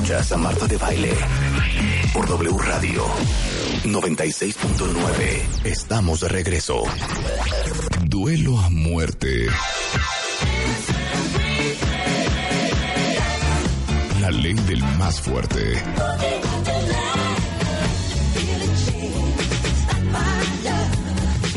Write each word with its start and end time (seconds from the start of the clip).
Escuchas 0.00 0.32
a 0.32 0.38
Marta 0.38 0.66
de 0.66 0.78
Baile 0.78 1.14
por 2.14 2.26
W 2.26 2.56
Radio 2.56 3.04
96.9. 3.84 5.64
Estamos 5.64 6.20
de 6.20 6.28
regreso. 6.28 6.84
Duelo 8.06 8.58
a 8.60 8.70
muerte. 8.70 9.46
La 14.22 14.30
ley 14.30 14.54
del 14.54 14.82
más 14.96 15.20
fuerte. 15.20 15.82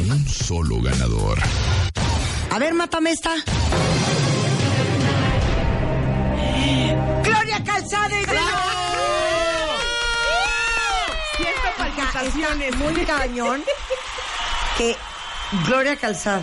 Un 0.10 0.28
solo 0.28 0.82
ganador. 0.82 1.40
A 2.52 2.60
ver, 2.60 2.74
mátame 2.74 3.12
esta. 3.12 3.32
Calzada 7.94 8.22
y 8.22 8.26
Siento 11.38 11.62
palpitaciones. 11.78 12.76
muy 12.78 12.94
cañón 13.06 13.64
que 14.78 14.96
Gloria 15.68 15.96
Calzada, 15.96 16.42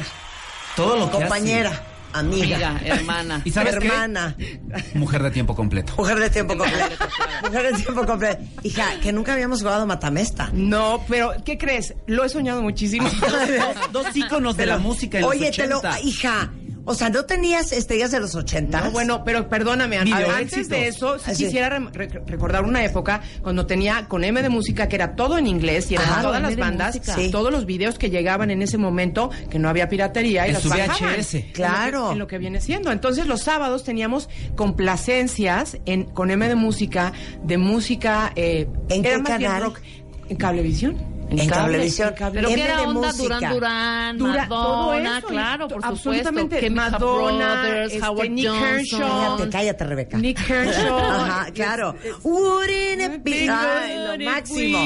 Todo 0.76 0.96
lo 0.96 1.06
que 1.10 1.18
compañera, 1.18 1.82
amiga, 2.12 2.68
Amiga, 2.68 2.80
hermana. 2.84 3.42
¿Y 3.44 3.50
sabes 3.50 3.76
qué? 3.78 3.86
hermana, 3.88 4.36
hace, 4.72 4.98
mujer 4.98 5.22
de 5.24 5.30
tiempo 5.32 5.56
completo. 5.56 5.94
mujer 5.96 6.20
de 6.20 6.30
tiempo 6.30 6.56
completo. 6.56 7.04
mujer 7.42 7.72
de 7.72 7.82
tiempo 7.82 8.06
completo. 8.06 8.42
Hija, 8.62 9.00
que 9.02 9.12
nunca 9.12 9.32
habíamos 9.32 9.60
jugado 9.62 9.84
matamesta. 9.86 10.50
No, 10.52 11.04
pero 11.08 11.32
¿qué 11.44 11.58
crees? 11.58 11.94
Lo 12.06 12.24
he 12.24 12.28
soñado 12.28 12.62
muchísimo. 12.62 13.08
Dos 13.92 14.14
íconos 14.14 14.56
de 14.56 14.66
la 14.66 14.78
música 14.78 15.18
en 15.18 15.24
Oye, 15.24 15.46
los 15.48 15.56
te 15.56 15.66
lo, 15.66 15.78
80. 15.78 16.00
hija, 16.02 16.52
o 16.84 16.94
sea, 16.94 17.10
¿no 17.10 17.24
tenías 17.24 17.72
estrellas 17.72 18.10
de 18.10 18.20
los 18.20 18.34
80? 18.34 18.80
No, 18.80 18.90
bueno, 18.90 19.22
pero 19.24 19.48
perdóname, 19.48 19.98
Video 20.02 20.16
Ana, 20.16 20.36
antes 20.38 20.52
éxitos. 20.58 20.68
de 20.68 20.88
eso, 20.88 21.18
sí 21.18 21.30
Así. 21.30 21.44
quisiera 21.44 21.68
re- 21.68 21.88
re- 21.92 22.22
recordar 22.26 22.64
una 22.64 22.84
época 22.84 23.20
cuando 23.42 23.66
tenía 23.66 24.06
con 24.08 24.24
M 24.24 24.42
de 24.42 24.48
música 24.48 24.88
que 24.88 24.96
era 24.96 25.14
todo 25.14 25.38
en 25.38 25.46
inglés 25.46 25.90
y 25.90 25.94
eran 25.94 26.06
Claro, 26.06 26.22
todas 26.22 26.42
las 26.42 26.56
bandas. 26.56 27.00
Sí. 27.02 27.30
todos 27.30 27.50
los 27.52 27.66
videos 27.66 27.98
que 27.98 28.10
llegaban 28.10 28.50
en 28.50 28.62
ese 28.62 28.78
momento, 28.78 29.30
que 29.50 29.58
no 29.58 29.68
había 29.68 29.88
piratería 29.88 30.46
y 30.46 30.48
En 30.48 30.54
las 30.54 30.62
su 30.62 30.68
bajaban. 30.68 31.14
VHS. 31.16 31.36
Claro. 31.52 31.88
En 31.88 31.92
lo, 31.92 32.06
que, 32.08 32.12
en 32.12 32.18
lo 32.18 32.26
que 32.26 32.38
viene 32.38 32.60
siendo. 32.60 32.90
Entonces 32.92 33.26
los 33.26 33.42
sábados 33.42 33.84
teníamos 33.84 34.28
complacencias 34.56 35.76
en, 35.86 36.04
con 36.04 36.30
M 36.30 36.48
de 36.48 36.54
música, 36.54 37.12
de 37.44 37.58
música... 37.58 38.32
Eh, 38.36 38.66
¿En 38.88 39.04
era 39.04 39.16
qué 39.16 39.22
más 39.22 39.38
bien 39.38 39.50
canal? 39.50 39.62
rock, 39.64 39.80
en 40.28 40.36
Cablevisión. 40.36 41.09
En 41.30 41.48
Cablevisión. 41.48 42.14
Pero 42.32 42.48
M 42.48 42.54
que 42.56 42.62
era 42.64 42.76
de 42.80 42.86
onda 42.86 43.08
música. 43.08 43.34
Durán 43.52 43.54
Durán, 43.54 44.18
Dura- 44.18 44.48
todo 44.48 44.86
Madonna, 44.92 45.18
eso, 45.18 45.26
claro, 45.28 45.68
por 45.68 45.82
supuesto. 45.82 45.88
absolutamente, 46.10 46.60
Chemical 46.60 46.90
Madonna, 46.92 47.54
Brothers, 47.62 47.92
este, 47.92 48.06
Howard 48.06 48.30
Nick 48.30 48.46
Johnson. 48.48 48.76
Kershaw. 48.76 49.08
Cállate, 49.36 49.50
cállate, 49.50 49.84
Rebeca. 49.84 50.18
Nick 50.18 50.46
Kershaw. 50.46 50.98
Ajá, 50.98 51.46
claro. 51.52 51.94
Wouldn't 52.22 53.02
it 53.16 53.22
be- 53.22 53.48
Ay, 53.50 54.18
lo 54.18 54.24
máximo. 54.30 54.78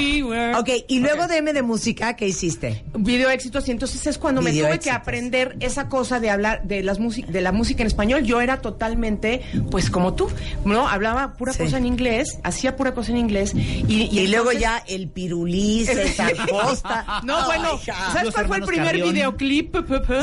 Ok, 0.59 0.69
y 0.89 1.01
luego 1.01 1.27
de 1.27 1.39
M 1.39 1.53
de 1.53 1.63
música, 1.63 2.15
¿qué 2.17 2.29
hiciste? 2.29 2.85
video 2.95 3.31
éxitos 3.31 3.69
y 3.69 3.71
entonces 3.71 4.07
es 4.07 4.19
cuando 4.19 4.41
me 4.43 4.51
tuve 4.53 4.79
que 4.79 4.91
aprender 4.91 5.57
esa 5.61 5.89
cosa 5.89 6.21
de 6.21 6.31
hablar 6.31 6.63
de 6.65 6.83
las 6.83 6.99
de 6.99 7.41
la 7.41 7.53
música 7.53 7.83
en 7.83 7.87
español 7.87 8.23
yo 8.25 8.41
era 8.41 8.61
totalmente 8.61 9.43
pues 9.71 9.91
como 9.91 10.15
tú 10.15 10.29
no 10.65 10.89
hablaba 10.89 11.35
pura 11.35 11.53
Sí. 11.53 11.65
cosa 11.65 11.77
en 11.79 11.87
inglés 11.87 12.39
hacía 12.43 12.77
pura 12.77 12.95
cosa 12.95 13.13
en 13.13 13.19
inglés 13.19 13.53
y, 13.55 13.95
Y, 13.95 14.19
y 14.21 14.27
luego 14.29 14.53
ya 14.53 14.83
el 14.89 15.09
pirulí, 15.09 15.85
César 15.85 16.33
No, 17.23 17.45
bueno. 17.47 17.79
¿sabes 18.13 18.33
cuál 18.35 18.47
fue 18.47 18.57
el 18.59 18.65
primer 18.65 18.87
Carrión. 18.87 19.13
videoclip? 19.13 19.77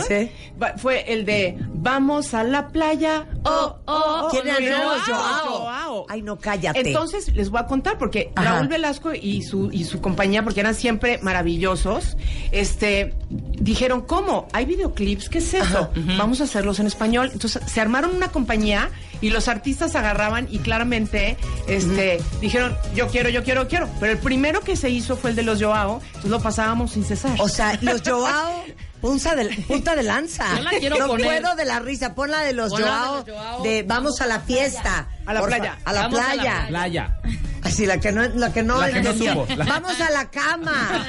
Sí. 0.08 0.31
Fue 0.78 1.12
el 1.12 1.26
de 1.26 1.58
Vamos 1.73 2.34
a 2.34 2.44
la 2.44 2.67
playa. 2.67 3.28
Oh, 3.44 3.76
oh, 3.86 4.22
oh. 4.26 4.28
¿Quién 4.30 4.48
era? 4.48 4.78
No. 4.84 4.92
Joao. 5.00 6.06
Ay, 6.09 6.22
no, 6.22 6.38
cállate. 6.38 6.80
Entonces 6.80 7.34
les 7.36 7.50
voy 7.50 7.59
a 7.59 7.66
contar 7.66 7.98
porque 7.98 8.32
Ajá. 8.36 8.56
Raúl 8.56 8.67
Velasco 8.67 9.14
y 9.14 9.42
su 9.42 9.72
y 9.72 9.86
su 9.86 10.00
compañía 10.02 10.44
porque 10.44 10.59
eran 10.59 10.76
siempre 10.76 11.17
maravillosos, 11.23 12.17
este 12.52 13.16
dijeron, 13.30 14.02
"¿Cómo? 14.02 14.48
¿Hay 14.54 14.66
videoclips? 14.66 15.30
¿Qué 15.30 15.39
es 15.39 15.54
eso? 15.54 15.89
Vamos 16.17 16.42
a 16.42 16.43
hacerlos 16.43 16.80
en 16.80 16.88
español." 16.88 17.30
Entonces 17.33 17.61
se 17.66 17.82
armaron 17.82 18.16
una 18.16 18.28
compañía 18.32 18.89
y 19.21 19.30
los 19.30 19.48
artistas 19.48 19.95
agarraban 19.95 20.48
y 20.52 20.59
claramente 20.59 21.37
este 21.67 22.20
dijeron, 22.42 22.76
"Yo 22.95 23.08
quiero, 23.08 23.30
yo 23.30 23.43
quiero, 23.43 23.67
quiero." 23.67 23.87
Pero 23.99 24.11
el 24.11 24.17
primero 24.17 24.61
que 24.61 24.76
se 24.76 24.89
hizo 24.89 25.15
fue 25.15 25.30
el 25.32 25.36
de 25.36 25.43
los 25.43 25.61
Joao, 25.61 26.02
entonces 26.08 26.32
lo 26.32 26.42
pasábamos 26.42 26.92
sin 26.92 27.04
cesar. 27.04 27.39
O 27.39 27.48
sea, 27.48 27.77
los 27.81 28.02
Joao, 28.05 28.64
punta 29.02 29.36
de, 29.36 29.50
punta 29.67 29.95
de 29.95 30.04
lanza. 30.04 30.45
Yo 30.58 30.64
la 30.64 30.70
quiero 30.72 30.98
no 30.98 31.08
poner. 31.08 31.26
puedo 31.26 31.56
de 31.56 31.66
la 31.66 31.80
risa. 31.80 32.14
Pon 32.16 32.32
la 32.32 32.42
de 32.42 32.54
los 32.54 32.72
la 32.72 32.78
de 32.78 32.84
Joao, 32.84 33.16
los 33.16 33.26
Joao. 33.36 33.64
de 33.64 33.84
vamos 33.84 34.22
a 34.22 34.28
la 34.28 34.39
fiesta. 34.42 35.08
A 35.26 35.34
la 35.34 35.42
playa. 35.44 35.78
A 35.86 35.94
la 35.94 36.02
Vamos 36.04 36.20
a 36.20 36.36
la 36.36 36.67
playa. 36.67 37.17
Así, 37.64 37.86
la 37.86 38.00
que 38.00 38.11
no, 38.11 38.23
la 38.28 38.52
que 38.52 38.64
no, 38.64 38.80
La 38.82 38.92
que 38.92 39.02
no 39.04 39.14
supo. 39.14 39.45
La- 39.56 39.66
Vamos 39.66 40.02
a 40.02 40.10
la 40.10 40.30
cama. 40.32 41.06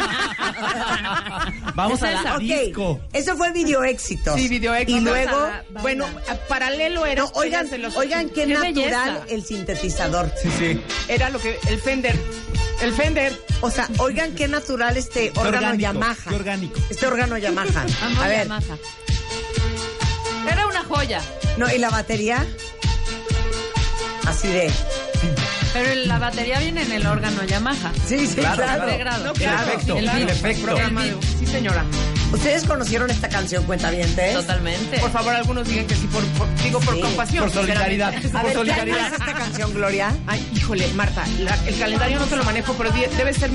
Vamos 1.75 2.03
a 2.03 2.11
la 2.11 2.35
ok, 2.37 2.41
disco. 2.41 3.01
eso 3.13 3.37
fue 3.37 3.53
video 3.53 3.83
éxito. 3.85 4.37
Sí, 4.37 4.49
video 4.49 4.75
éxito. 4.75 4.99
Y 4.99 5.01
luego, 5.03 5.49
bueno, 5.81 6.07
a- 6.29 6.35
paralelo 6.49 7.07
era 7.07 7.23
no, 7.23 7.31
oigan, 7.35 7.71
de 7.71 7.79
los 7.79 7.97
oigan 7.97 8.29
qué, 8.29 8.45
Qué 8.45 8.47
natural 8.49 8.75
belleza. 8.75 9.25
el 9.29 9.45
sintetizador. 9.45 10.31
Sí, 10.43 10.51
sí. 10.59 10.81
era 11.09 11.31
lo 11.31 11.39
que 11.39 11.59
el 11.69 11.81
Fender, 11.81 12.19
el 12.83 12.93
Fender 12.93 13.39
O 13.63 13.71
sea, 13.71 13.89
oigan 13.99 14.35
qué 14.35 14.47
natural 14.49 14.97
este 14.97 15.31
órgano 15.37 15.57
orgánico, 15.69 15.81
Yamaha. 15.81 16.17
qué 16.29 16.35
orgánico. 16.35 16.81
Este 16.91 17.07
órgano 17.07 17.39
Yamaha. 17.39 17.82
A 18.21 18.29
ver. 18.29 18.49
Era 20.51 20.67
una 20.67 20.85
joya. 20.85 21.21
no, 21.57 21.71
¿y 21.73 21.79
la 21.79 21.91
batería? 21.91 22.45
Así 24.27 24.49
de. 24.49 24.71
Pero 25.73 25.95
la 26.07 26.19
batería 26.19 26.59
viene 26.59 26.83
en 26.83 26.93
el 26.93 27.07
órgano 27.07 27.45
Yamaha. 27.45 27.93
Sí, 28.07 28.27
sí, 28.27 28.35
Claro, 28.37 28.57
claro. 28.63 29.33
No, 29.87 29.97
El 29.97 30.29
efecto. 30.29 30.63
programa 30.65 31.05
de- 31.05 31.17
Sí, 31.39 31.47
señora. 31.47 31.85
¿Ustedes 32.33 32.65
conocieron 32.65 33.11
esta 33.11 33.29
canción, 33.29 33.65
cuentavientes? 33.65 34.35
Totalmente. 34.35 34.99
Por 34.99 35.11
favor, 35.13 35.35
algunos 35.35 35.69
digan 35.69 35.87
que 35.87 35.95
sí, 35.95 36.07
por, 36.07 36.25
por- 36.39 36.55
digo 36.63 36.81
por 36.81 36.95
Sí, 36.95 37.01
compasión. 37.03 37.45
por 37.45 37.53
solidaridad. 37.53 38.13
sinceramente. 38.13 38.39
A 38.39 38.41
Por 38.43 38.43
ver, 38.43 38.53
¿qué 38.53 38.73
año 38.73 38.83
solidaridad. 38.95 39.07
es 39.15 39.21
esta 39.21 39.35
canción, 39.35 39.75
Gloria? 39.75 40.15
Ay, 40.27 40.51
híjole, 40.55 40.89
Marta, 40.95 41.25
la- 41.41 41.59
el 41.67 41.79
calendario 41.79 42.19
no 42.19 42.27
te 42.27 42.37
lo 42.37 42.45
manejo, 42.45 42.75
pero 42.75 42.91
debe 42.91 43.33
ser 43.35 43.51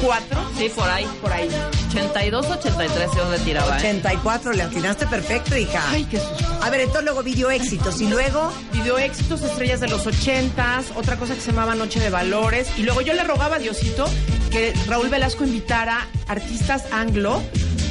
1984. 0.00 0.40
Sí, 0.58 0.68
por 0.74 0.88
ahí. 0.88 1.06
Por 1.20 1.32
ahí. 1.32 1.48
82, 1.90 2.46
83 2.46 3.10
yo 3.16 3.30
retiraba. 3.30 3.76
¿eh? 3.76 3.78
84, 3.78 4.52
le 4.52 4.62
atinaste 4.62 5.06
perfecto, 5.06 5.56
hija. 5.56 5.82
Ay, 5.90 6.04
qué 6.04 6.18
susto. 6.18 6.44
A 6.62 6.70
ver, 6.70 6.80
entonces 6.80 7.04
luego 7.04 7.22
video 7.22 7.50
éxitos 7.50 8.00
y 8.00 8.08
luego 8.08 8.52
Video 8.72 8.98
éxitos, 8.98 9.42
estrellas 9.42 9.80
de 9.80 9.88
los 9.88 10.06
ochentas, 10.06 10.86
otra 10.96 11.16
cosa 11.16 11.34
que 11.34 11.40
se 11.40 11.50
llamaba 11.50 11.74
Noche 11.74 11.98
de 12.00 12.10
Valores. 12.10 12.68
Y 12.76 12.82
luego 12.82 13.00
yo 13.00 13.14
le 13.14 13.24
rogaba 13.24 13.56
a 13.56 13.58
Diosito 13.58 14.04
que 14.50 14.72
Raúl 14.86 15.08
Velasco 15.08 15.44
invitara 15.44 16.06
artistas 16.28 16.84
anglo, 16.92 17.42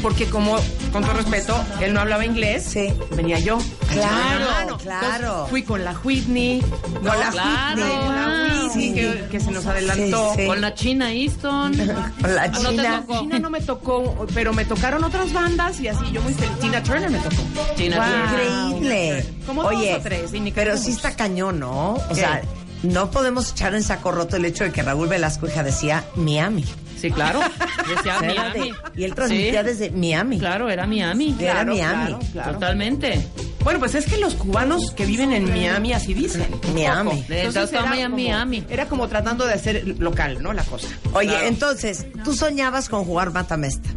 porque 0.05 0.27
como, 0.29 0.55
con 0.91 1.01
todo 1.03 1.13
respeto, 1.13 1.59
él 1.81 1.91
no 1.91 1.99
hablaba 1.99 2.23
inglés, 2.23 2.63
Sí. 2.63 2.93
venía 3.15 3.39
yo. 3.39 3.57
Claro, 3.91 4.77
claro. 4.77 5.15
Entonces, 5.15 5.49
fui 5.49 5.63
con 5.63 5.83
la 5.83 5.95
Whitney, 6.03 6.61
Con 6.61 7.03
¿no? 7.05 7.15
la 7.15 7.29
Claro. 7.31 7.81
Whitney. 7.81 8.05
Con 8.05 8.15
la 8.15 8.27
Whitney, 8.43 8.69
Sí. 8.71 8.93
que, 8.93 9.27
que 9.31 9.39
se 9.39 9.49
nos 9.51 9.65
adelantó. 9.65 10.33
Sí, 10.35 10.41
sí. 10.41 10.47
Con 10.47 10.61
la 10.61 10.73
China 10.75 11.11
Easton. 11.11 11.73
Con 12.21 12.35
la 12.35 12.43
¿O 12.45 12.47
no 12.49 12.69
te 12.69 12.75
China. 12.75 13.01
tocó? 13.07 13.19
China 13.21 13.39
no 13.39 13.49
me 13.49 13.61
tocó, 13.61 14.27
pero 14.35 14.53
me 14.53 14.65
tocaron 14.65 15.03
otras 15.03 15.33
bandas 15.33 15.79
y 15.79 15.87
así 15.87 16.05
yo 16.11 16.21
muy 16.21 16.35
feliz. 16.35 16.59
Tina 16.59 16.83
Turner 16.83 17.09
me 17.09 17.17
tocó. 17.17 17.41
Tina 17.75 17.97
Wow. 17.97 18.05
Turner. 18.05 18.45
Increíble. 18.75 19.33
Como 19.47 19.63
dos 19.63 19.73
Oye, 19.73 19.95
o 19.95 20.01
tres, 20.01 20.31
y 20.35 20.51
pero 20.51 20.77
sí 20.77 20.91
está 20.91 21.15
cañón, 21.15 21.59
¿no? 21.59 21.93
O 21.95 22.07
¿Qué? 22.09 22.15
sea, 22.15 22.41
no 22.83 23.09
podemos 23.09 23.49
echar 23.53 23.73
en 23.73 23.81
saco 23.81 24.11
roto 24.11 24.35
el 24.37 24.45
hecho 24.45 24.65
de 24.65 24.71
que 24.71 24.83
Raúl 24.83 25.07
Velasco 25.07 25.47
hija 25.47 25.63
decía 25.63 26.03
Miami. 26.15 26.63
Sí, 26.97 27.11
claro. 27.11 27.39
Decía 27.95 28.19
Miami. 28.21 28.73
y 28.95 29.03
él 29.03 29.13
transmitía 29.15 29.61
Sí, 29.61 29.67
desde 29.67 29.91
Miami. 29.91 30.39
Claro, 30.39 30.69
era 30.69 30.85
Miami. 30.87 31.35
Era 31.39 31.53
Claro, 31.53 31.73
Miami. 31.73 32.05
claro, 32.07 32.19
claro. 32.31 32.53
Totalmente. 32.53 33.27
Bueno, 33.63 33.79
pues 33.79 33.95
es 33.95 34.05
que 34.05 34.17
los 34.17 34.35
cubanos 34.35 34.91
que 34.91 35.05
viven 35.05 35.31
en 35.33 35.45
Miami 35.49 35.93
así 35.93 36.13
dicen. 36.13 36.47
un 36.67 36.73
Miami. 36.75 37.25
Entonces 37.29 37.73
era 37.73 37.85
Miami, 37.87 38.03
como- 38.03 38.15
Miami. 38.35 38.63
Era 38.69 38.85
como 38.87 39.07
tratando 39.07 39.45
de 39.45 39.53
hacer 39.53 39.87
local, 39.99 40.37
¿no? 40.41 40.53
La 40.53 40.63
cosa. 40.63 40.87
Oye, 41.13 41.29
Claro. 41.29 41.47
entonces, 41.47 42.05
tú 42.23 42.33
soñabas 42.35 42.89
con 42.89 43.03
jugar 43.05 43.31
matamesta. 43.31 43.89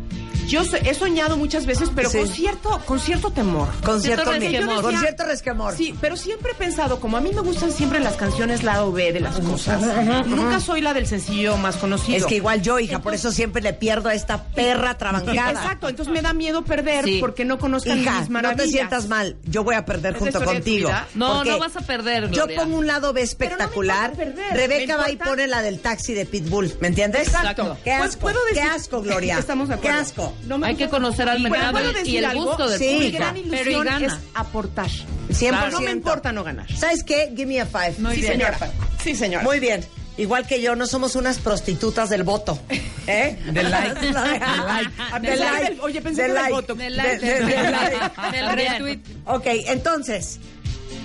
Yo 0.48 0.64
so- 0.64 0.76
he 0.76 0.94
soñado 0.94 1.36
muchas 1.36 1.66
veces, 1.66 1.90
pero 1.94 2.10
Sí. 2.10 2.18
con 2.18 2.28
cierto, 2.28 2.80
con 2.86 2.98
cierto 3.00 3.30
temor. 3.30 3.68
Con 3.84 4.00
Cierto 4.02 4.30
resquemor. 4.32 4.82
con 4.82 4.96
cierto 4.98 5.24
resquemor. 5.24 5.76
Sí, 5.76 5.94
pero 6.00 6.16
siempre 6.16 6.52
he 6.52 6.54
pensado, 6.54 7.00
como 7.00 7.16
a 7.16 7.20
mí 7.20 7.30
me 7.34 7.40
gustan 7.42 7.70
siempre 7.70 8.00
las 8.00 8.16
canciones 8.16 8.62
lado 8.62 8.90
B 8.92 9.12
de 9.12 9.20
las 9.20 9.38
cosas, 9.40 9.80
nunca 10.26 10.60
soy 10.60 10.80
la 10.80 10.94
del 10.94 11.06
sencillo 11.06 11.56
más 11.56 11.76
conocido. 11.76 12.16
Es 12.18 12.24
que 12.26 12.36
igual 12.36 12.62
yo, 12.62 12.78
hija, 12.78 13.00
por 13.00 13.14
eso 13.14 13.30
siempre 13.32 13.62
le 13.62 13.72
pierdo 13.74 14.08
a 14.08 14.14
esta 14.14 14.44
perra 14.44 14.96
trabancada. 14.96 15.50
Exacto, 15.52 15.88
entonces 15.88 16.12
me 16.12 16.22
da 16.22 16.32
miedo 16.32 16.64
perder 16.64 17.04
Sí. 17.04 17.18
porque 17.20 17.44
no 17.44 17.58
conozcan 17.58 17.98
Hija, 17.98 18.20
mis 18.20 18.28
no 18.28 18.34
maravillas. 18.34 18.64
te 18.66 18.70
sientas 18.72 19.06
mal. 19.08 19.36
Yo 19.44 19.64
voy 19.64 19.74
a 19.74 19.84
perder 19.84 20.14
¿Es 20.16 20.20
la 20.22 20.30
junto 20.32 20.44
contigo. 20.44 20.90
No, 21.14 21.44
no 21.44 21.58
vas 21.58 21.76
a 21.76 21.80
perder, 21.80 22.24
Yo 22.30 22.44
Gloria. 22.44 22.60
pongo 22.62 22.78
un 22.78 22.86
lado 22.86 23.12
B 23.12 23.20
espectacular. 23.22 24.12
Pero 24.16 24.30
no 24.30 24.36
me 24.36 24.40
importa 24.40 24.54
perder, 24.54 24.68
Rebeca 24.70 24.96
me 24.96 25.02
va 25.02 25.10
y 25.10 25.16
pone 25.16 25.46
la 25.46 25.62
del 25.62 25.80
taxi 25.80 26.14
de 26.14 26.24
Pitbull. 26.26 26.72
¿Me 26.80 26.88
entiendes? 26.88 27.28
Exacto. 27.28 27.76
Qué 27.84 27.94
Pues 27.98 28.10
asco. 28.10 28.20
puedo 28.22 28.38
decir- 28.46 28.62
Qué 28.62 28.68
asco, 28.68 29.02
Gloria. 29.02 29.38
Estamos 29.38 29.68
de 29.68 29.74
acuerdo. 29.74 29.96
Qué 29.96 30.00
asco. 30.02 30.34
No 30.46 30.58
me 30.58 30.68
Hay 30.68 30.76
que 30.76 30.88
conocer 30.88 31.28
al 31.28 31.40
mercado 31.40 31.72
¿puedo 31.72 31.90
y 31.90 31.94
decir 31.94 32.18
el 32.18 32.24
algo? 32.24 32.46
gusto 32.46 32.68
del 32.68 32.78
Sí, 32.78 32.86
Mi 32.86 32.94
público. 32.96 33.18
gran 33.18 33.34
Pero 33.34 33.46
y 33.46 33.58
ilusión 33.58 33.84
gana. 33.84 34.06
es 34.06 34.12
aportar. 34.34 34.90
100%. 35.30 35.70
No 35.72 35.80
me 35.80 35.90
importa 35.90 36.32
no 36.32 36.42
ganar. 36.44 36.66
¿Sabes 36.74 37.02
qué? 37.04 37.32
Give 37.36 37.46
me 37.46 37.60
a 37.60 37.66
five. 37.66 37.94
Muy 37.98 38.14
sí, 38.14 38.20
bien. 38.22 38.32
señora. 38.34 38.58
Sí, 39.02 39.14
señora. 39.14 39.44
Muy 39.44 39.60
bien. 39.60 39.84
Igual 40.16 40.46
que 40.48 40.60
yo, 40.60 40.74
no 40.74 40.86
somos 40.88 41.14
unas 41.14 41.38
prostitutas 41.38 42.08
del 42.10 42.24
voto. 42.24 42.58
¿Eh? 43.06 43.38
Del 43.52 43.70
like. 43.70 44.00
Del 44.00 44.14
like. 44.14 44.44
Del 45.20 45.22
Del 45.22 45.38
like. 45.40 45.62
like. 45.68 45.80
Oye, 45.80 46.00
pensé 46.00 46.22
Del 46.22 46.30
que 46.30 46.34
del 46.34 46.42
like. 46.42 46.52
voto. 46.54 46.74
Del 46.74 46.96
like, 46.96 47.18
De- 47.18 47.26
de- 47.26 47.34
del 47.34 47.46
del 47.46 47.70
like. 47.70 47.96
like. 47.96 48.32
Del 48.36 48.50
retweet. 48.56 48.98
Ok, 49.26 49.46
entonces, 49.66 50.40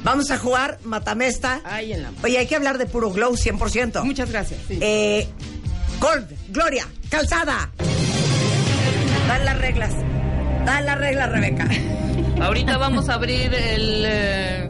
vamos 0.03 0.31
a 0.31 0.37
jugar 0.39 0.79
Matamesta. 0.83 1.61
Ay, 1.63 1.93
en 1.93 2.01
la 2.03 2.11
Oye, 2.23 2.39
hay 2.39 2.47
que 2.47 2.55
hablar 2.55 2.77
de 2.79 2.87
puro 2.87 3.11
glow 3.11 3.33
100%. 3.35 4.03
Muchas 4.03 4.31
gracias. 4.31 4.59
Sí. 4.67 4.79
Eh, 4.81 5.27
Gold, 5.99 6.27
Gloria, 6.49 6.87
Calzada. 7.09 7.69
Dan 9.33 9.45
las 9.45 9.57
reglas. 9.57 9.93
Dan 10.65 10.85
las 10.85 10.97
reglas, 10.99 11.31
Rebeca. 11.31 11.67
Ahorita 12.41 12.77
vamos 12.77 13.09
a 13.09 13.15
abrir 13.15 13.51
el, 13.53 14.03
eh, 14.05 14.69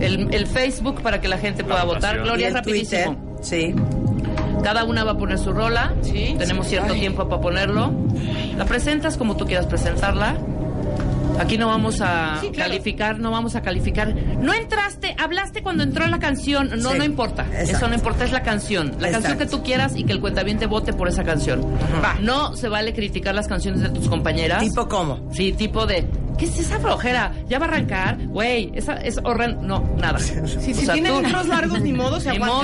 el, 0.00 0.34
el 0.34 0.46
Facebook 0.46 1.00
para 1.00 1.20
que 1.22 1.28
la 1.28 1.38
gente 1.38 1.64
pueda 1.64 1.84
votar. 1.84 2.16
Y 2.16 2.18
Gloria, 2.20 2.48
el 2.48 2.54
rapidísimo. 2.54 3.16
Twitter. 3.16 3.44
Sí. 3.44 3.74
Cada 4.62 4.84
una 4.84 5.04
va 5.04 5.12
a 5.12 5.16
poner 5.18 5.38
su 5.38 5.52
rola. 5.52 5.94
Sí, 6.02 6.36
Tenemos 6.38 6.66
sí. 6.66 6.72
cierto 6.72 6.92
Ay. 6.92 7.00
tiempo 7.00 7.26
para 7.28 7.40
ponerlo. 7.40 7.92
La 8.56 8.66
presentas 8.66 9.16
como 9.16 9.36
tú 9.36 9.46
quieras 9.46 9.66
presentarla. 9.66 10.36
Aquí 11.40 11.58
no 11.58 11.66
vamos 11.66 12.00
a 12.00 12.38
Sí, 12.40 12.50
claro. 12.50 12.70
calificar, 12.70 13.18
no 13.18 13.30
vamos 13.30 13.56
a 13.56 13.62
calificar. 13.62 14.14
No 14.14 14.52
entraste, 14.54 15.14
hablaste 15.18 15.62
cuando 15.62 15.82
entró 15.82 16.06
la 16.06 16.18
canción. 16.18 16.70
No, 16.82 16.92
Sí, 16.92 16.98
no 16.98 17.04
importa. 17.04 17.42
exacto. 17.46 17.70
Eso 17.76 17.88
no 17.88 17.94
importa, 17.94 18.24
es 18.24 18.32
la 18.32 18.42
canción. 18.42 18.88
La 19.00 19.08
Exacto. 19.08 19.12
canción 19.12 19.38
que 19.38 19.46
tú 19.46 19.62
quieras 19.62 19.94
y 19.96 20.04
que 20.04 20.12
el 20.12 20.20
cuentaviente 20.20 20.66
vote 20.66 20.92
por 20.92 21.08
esa 21.08 21.24
canción. 21.24 21.62
Va. 22.04 22.16
No 22.20 22.56
se 22.56 22.68
vale 22.68 22.92
criticar 22.94 23.34
las 23.34 23.48
canciones 23.48 23.80
de 23.80 23.88
tus 23.90 24.08
compañeras. 24.08 24.62
¿Tipo 24.62 24.88
cómo? 24.88 25.28
Sí, 25.32 25.52
tipo 25.52 25.86
de, 25.86 26.06
¿qué 26.38 26.44
es 26.44 26.58
esa 26.58 26.78
flojera? 26.78 27.32
¿Ya 27.48 27.58
va 27.58 27.66
a 27.66 27.68
arrancar? 27.68 28.18
Güey, 28.26 28.70
esa 28.74 28.94
es 28.94 29.18
horrendo. 29.24 29.62
No, 29.62 29.94
nada. 29.98 30.18
Si, 30.22 30.38
O 30.38 30.46
si 30.46 30.74
sea, 30.74 30.94
tienen 30.94 31.12
tú- 31.22 31.48
largos, 31.48 31.80
ni 31.80 31.92
modo, 31.92 32.20
se 32.20 32.30
Ni 32.32 32.38
modo. 32.38 32.62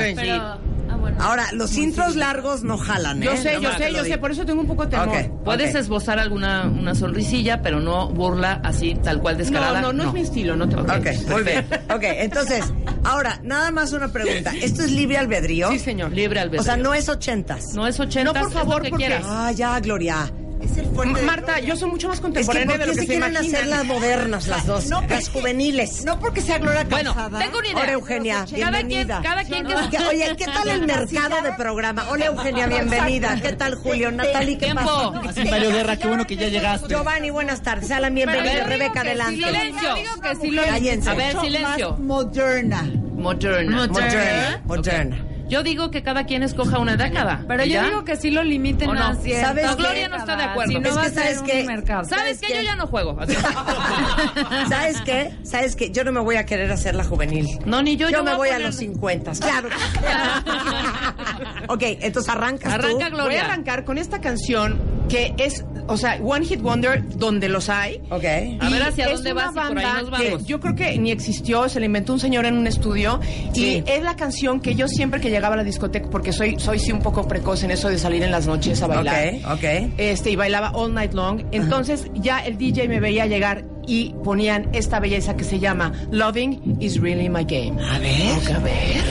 Exacto. 0.00 0.60
Ah, 1.00 1.02
bueno. 1.02 1.16
Ahora, 1.22 1.46
los 1.52 1.76
intros 1.76 2.16
largos 2.16 2.62
no 2.62 2.76
jalan, 2.78 3.22
¿eh? 3.22 3.26
Yo 3.26 3.36
sé, 3.36 3.58
yo 3.60 3.72
sé, 3.72 3.90
lo 3.90 3.98
yo 3.98 4.04
sé, 4.04 4.18
por 4.18 4.30
eso 4.30 4.44
tengo 4.44 4.60
un 4.60 4.66
poco 4.66 4.84
de 4.86 4.90
temor. 4.96 5.42
Puedes 5.44 5.74
esbozar 5.74 6.18
alguna 6.18 6.64
una 6.64 6.94
sonrisilla, 6.94 7.62
pero 7.62 7.80
no 7.80 8.08
burla 8.10 8.60
así, 8.64 8.94
tal 8.94 9.20
cual 9.20 9.36
descarada. 9.38 9.80
No, 9.80 9.92
no, 9.92 10.04
no, 10.04 10.08
es 10.08 10.14
mi 10.14 10.20
estilo, 10.20 10.56
no 10.56 10.68
te 10.68 10.76
preocupes. 10.76 11.22
Ok, 11.24 11.30
muy 11.30 11.42
bien. 11.42 11.66
Ok, 11.94 12.02
entonces, 12.02 12.64
ahora, 13.04 13.40
nada 13.42 13.70
más 13.70 13.92
una 13.92 14.08
pregunta. 14.12 14.52
¿Esto 14.60 14.82
es 14.82 14.90
libre 14.92 15.16
albedrío? 15.18 15.70
Sí, 15.70 15.78
señor. 15.78 16.12
Libre 16.12 16.40
albedrío. 16.40 16.60
O 16.60 16.64
sea, 16.64 16.76
no 16.76 16.94
es 16.94 17.08
ochentas. 17.08 17.74
No 17.74 17.86
es 17.86 17.98
80, 17.98 18.32
No, 18.32 18.38
por 18.38 18.52
favor, 18.52 18.82
que 18.82 18.90
porque- 18.90 19.06
quieras. 19.06 19.24
Ah, 19.26 19.52
ya, 19.52 19.78
Gloria. 19.80 20.30
Es 20.70 20.76
el 20.78 20.86
fuerte. 20.86 21.22
Marta, 21.22 21.58
yo 21.60 21.76
soy 21.76 21.90
mucho 21.90 22.08
más 22.08 22.16
Es 22.16 22.20
que 22.20 22.22
contemporánea 22.22 22.76
¿por 22.76 22.80
de 22.80 22.86
lo 22.86 22.92
que 22.92 22.94
se 22.94 23.00
se 23.00 23.06
quieren 23.12 23.30
imaginan. 23.30 23.54
hacer 23.54 23.66
las 23.68 23.84
modernas 23.84 24.46
las 24.46 24.66
dos? 24.66 24.86
No, 24.86 25.00
las 25.02 25.28
juveniles. 25.28 26.04
No 26.04 26.18
porque 26.20 26.40
sea 26.40 26.58
Gloria 26.58 26.86
Bueno, 26.88 27.14
tengo 27.38 27.58
una 27.58 27.68
idea. 27.68 27.82
Hola, 27.82 27.92
Eugenia. 27.92 28.34
Cada 28.34 28.46
quien, 28.46 28.70
Bienvenida. 28.70 29.20
cada 29.22 29.44
quien 29.44 29.66
que... 29.66 29.74
Oye, 30.08 30.36
¿qué 30.36 30.44
tal 30.46 30.68
el 30.68 30.86
mercado 30.86 31.42
de 31.42 31.52
programa? 31.52 32.06
Hola, 32.10 32.26
Eugenia, 32.26 32.66
bienvenida. 32.66 33.38
¿Qué 33.40 33.52
tal, 33.52 33.74
Julio? 33.76 34.10
Natalie, 34.12 34.58
¿qué 34.58 34.66
Tiempo. 34.66 35.12
pasa? 35.12 35.30
Así, 35.30 35.44
Mario 35.50 35.70
Guerra, 35.70 35.96
qué 35.96 36.06
bueno 36.08 36.26
que 36.26 36.36
ya 36.36 36.48
llegaste. 36.48 36.88
Giovanni, 36.88 37.30
buenas 37.30 37.62
tardes. 37.62 37.90
Alan, 37.90 38.14
bienvenido. 38.14 38.64
Rebeca, 38.66 39.00
adelante. 39.00 39.36
Silencio. 39.44 39.94
Digo 39.94 40.20
que 40.22 40.36
sí 40.36 40.50
lo. 40.50 40.62
A 40.62 41.14
ver, 41.14 41.40
silencio. 41.40 41.90
más 41.92 41.98
moderna. 42.00 42.82
Moderna. 43.16 43.86
Moderna. 43.86 44.62
Moderna. 44.64 45.24
Yo 45.50 45.62
digo 45.62 45.90
que 45.90 46.02
cada 46.02 46.24
quien 46.24 46.42
escoja 46.42 46.78
una 46.78 46.96
década. 46.96 47.44
Pero 47.46 47.64
¿Y 47.64 47.68
yo 47.68 47.74
ya? 47.74 47.84
digo 47.84 48.04
que 48.04 48.16
sí 48.16 48.30
lo 48.30 48.42
limiten 48.44 48.88
¿O 48.88 48.94
no? 48.94 49.04
a 49.04 49.14
cierta 49.16 49.48
¿Sabes 49.48 49.66
No, 49.66 49.76
qué? 49.76 49.82
Gloria 49.82 50.08
no 50.08 50.16
está 50.16 50.36
de 50.36 50.42
acuerdo. 50.44 50.72
Si 50.72 50.78
no 50.78 50.88
Es 50.88 50.96
va 50.96 51.00
que 51.02 51.06
a 51.06 51.10
ser 51.10 51.34
¿sabes 51.36 51.60
un 51.60 51.66
mercado. 51.66 52.04
¿Sabes 52.04 52.40
qué? 52.40 52.46
qué? 52.46 52.54
Yo 52.56 52.62
ya 52.62 52.76
no 52.76 52.86
juego. 52.86 53.18
¿Sabes 54.68 55.00
qué? 55.02 55.32
¿Sabes 55.42 55.76
qué? 55.76 55.90
Yo 55.90 56.04
no 56.04 56.12
me 56.12 56.20
voy 56.20 56.36
a 56.36 56.46
querer 56.46 56.70
hacer 56.70 56.94
la 56.94 57.04
juvenil. 57.04 57.46
No, 57.66 57.82
ni 57.82 57.96
yo. 57.96 58.08
Yo, 58.08 58.18
yo 58.18 58.24
me 58.24 58.34
voy 58.34 58.48
a 58.48 58.52
poner- 58.54 58.66
los 58.66 58.76
50. 58.76 59.32
Claro. 59.32 59.68
ok, 61.68 61.82
entonces 62.00 62.30
arrancas 62.32 62.72
Arranca, 62.74 63.10
tú. 63.10 63.16
Gloria. 63.16 63.24
Voy 63.24 63.34
a 63.36 63.44
arrancar 63.52 63.84
con 63.84 63.98
esta 63.98 64.20
canción 64.20 65.00
que 65.08 65.34
es, 65.38 65.64
o 65.88 65.96
sea, 65.96 66.18
One 66.22 66.46
Hit 66.46 66.60
Wonder 66.60 67.02
donde 67.16 67.48
los 67.48 67.68
hay. 67.68 67.96
Ok. 68.10 68.24
A 68.60 68.68
ver 68.70 68.82
hacia 68.84 69.08
dónde 69.08 69.32
vas 69.32 69.50
y 69.50 69.54
por 69.54 69.62
ahí 69.78 69.84
banda 69.84 70.00
nos 70.02 70.10
vamos. 70.10 70.38
que 70.42 70.44
Yo 70.44 70.60
creo 70.60 70.76
que 70.76 70.96
ni 70.98 71.10
existió, 71.10 71.68
se 71.68 71.80
la 71.80 71.86
inventó 71.86 72.12
un 72.12 72.20
señor 72.20 72.46
en 72.46 72.56
un 72.56 72.66
estudio 72.68 73.18
Sí. 73.52 73.82
y 73.86 73.90
es 73.90 74.02
la 74.02 74.14
canción 74.14 74.60
que 74.60 74.76
yo 74.76 74.86
siempre 74.86 75.20
que 75.20 75.30
llegaba 75.40 75.54
a 75.54 75.56
la 75.56 75.64
discoteca, 75.64 76.10
porque 76.10 76.34
soy, 76.34 76.60
soy 76.60 76.78
sí 76.78 76.92
un 76.92 77.00
poco 77.00 77.26
precoz 77.26 77.62
en 77.62 77.70
eso 77.70 77.88
de 77.88 77.98
salir 77.98 78.22
en 78.22 78.30
las 78.30 78.46
noches 78.46 78.82
a 78.82 78.86
bailar. 78.86 79.36
Ok, 79.36 79.52
ok. 79.54 79.64
Este, 79.96 80.30
y 80.30 80.36
bailaba 80.36 80.70
all 80.74 80.92
night 80.92 81.14
long. 81.14 81.46
Entonces 81.50 82.10
ya 82.12 82.40
el 82.40 82.58
DJ 82.58 82.88
me 82.88 83.00
veía 83.00 83.24
llegar 83.24 83.64
y 83.86 84.12
ponían 84.22 84.68
esta 84.74 85.00
belleza 85.00 85.38
que 85.38 85.44
se 85.44 85.58
llama 85.58 85.92
Loving 86.10 86.76
is 86.78 87.00
Really 87.00 87.30
My 87.30 87.44
Game. 87.44 87.82
A 87.82 87.98
ver. 87.98 88.54
A 88.54 88.58
ver. 88.58 89.02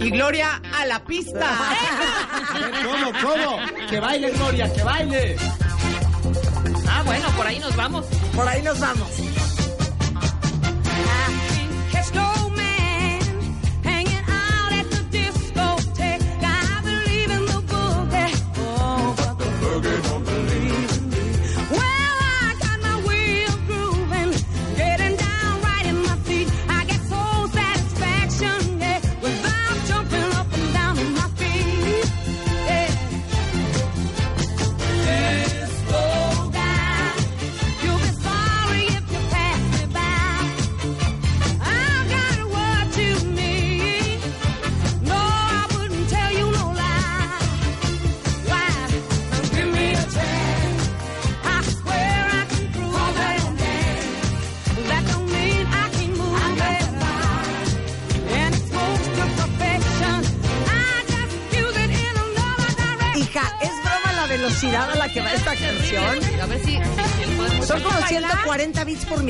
Y 0.00 0.10
Gloria 0.10 0.62
a 0.80 0.86
la 0.86 1.04
pista. 1.04 1.46
¿Cómo, 2.84 3.12
cómo? 3.20 3.58
Que 3.90 4.00
baile, 4.00 4.30
Gloria, 4.30 4.72
que 4.72 4.82
baile. 4.82 5.36
Ah, 6.88 7.02
bueno, 7.04 7.28
por 7.36 7.46
ahí 7.46 7.58
nos 7.58 7.76
vamos. 7.76 8.06
Por 8.34 8.48
ahí 8.48 8.62
nos 8.62 8.80
vamos. 8.80 9.23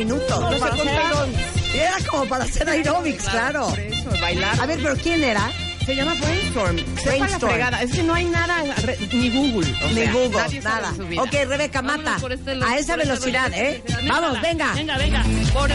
140 0.07 0.17
bits 0.17 0.29
por 0.29 0.39
minuto. 0.39 0.41
No 0.41 0.53
sé 0.53 0.59
para 0.59 0.73
hacer 0.75 0.87
cuánto- 0.87 1.29
Y 1.75 1.79
Era 1.79 1.97
como 2.09 2.25
para 2.27 2.45
hacer 2.45 2.69
aerobics, 2.69 3.25
claro. 3.29 3.69
Por 3.69 3.79
eso, 3.81 4.11
bailar. 4.21 4.61
A 4.61 4.67
ver, 4.67 4.79
pero 4.83 4.97
¿quién 4.97 5.25
era? 5.25 5.51
Se 5.85 5.95
llama 5.95 6.15
Brainstorm. 6.15 6.77
La 6.77 7.03
Brainstorm. 7.03 7.53
fregada. 7.53 7.83
Es 7.83 7.91
que 7.93 8.03
no 8.05 8.15
hay 8.15 8.25
nada, 8.25 8.65
re- 8.85 8.99
ni 9.13 9.29
Google. 9.31 9.71
o 9.85 9.89
Ni 9.89 9.95
sea, 9.95 10.13
Google, 10.13 10.61
nada. 10.63 10.93
Ok, 11.19 11.33
Rebeca, 11.47 11.83
mata. 11.83 12.17
por 12.21 12.33
este- 12.33 12.53
A 12.53 12.59
por 12.61 12.73
esa 12.79 12.97
velocidad, 12.97 13.53
¿eh? 13.53 13.83
velocidad. 13.87 14.15
Vamos, 14.21 14.41
venga. 14.41 14.73
Venga, 14.73 14.97
venga. 14.97 15.23
Born 15.53 15.73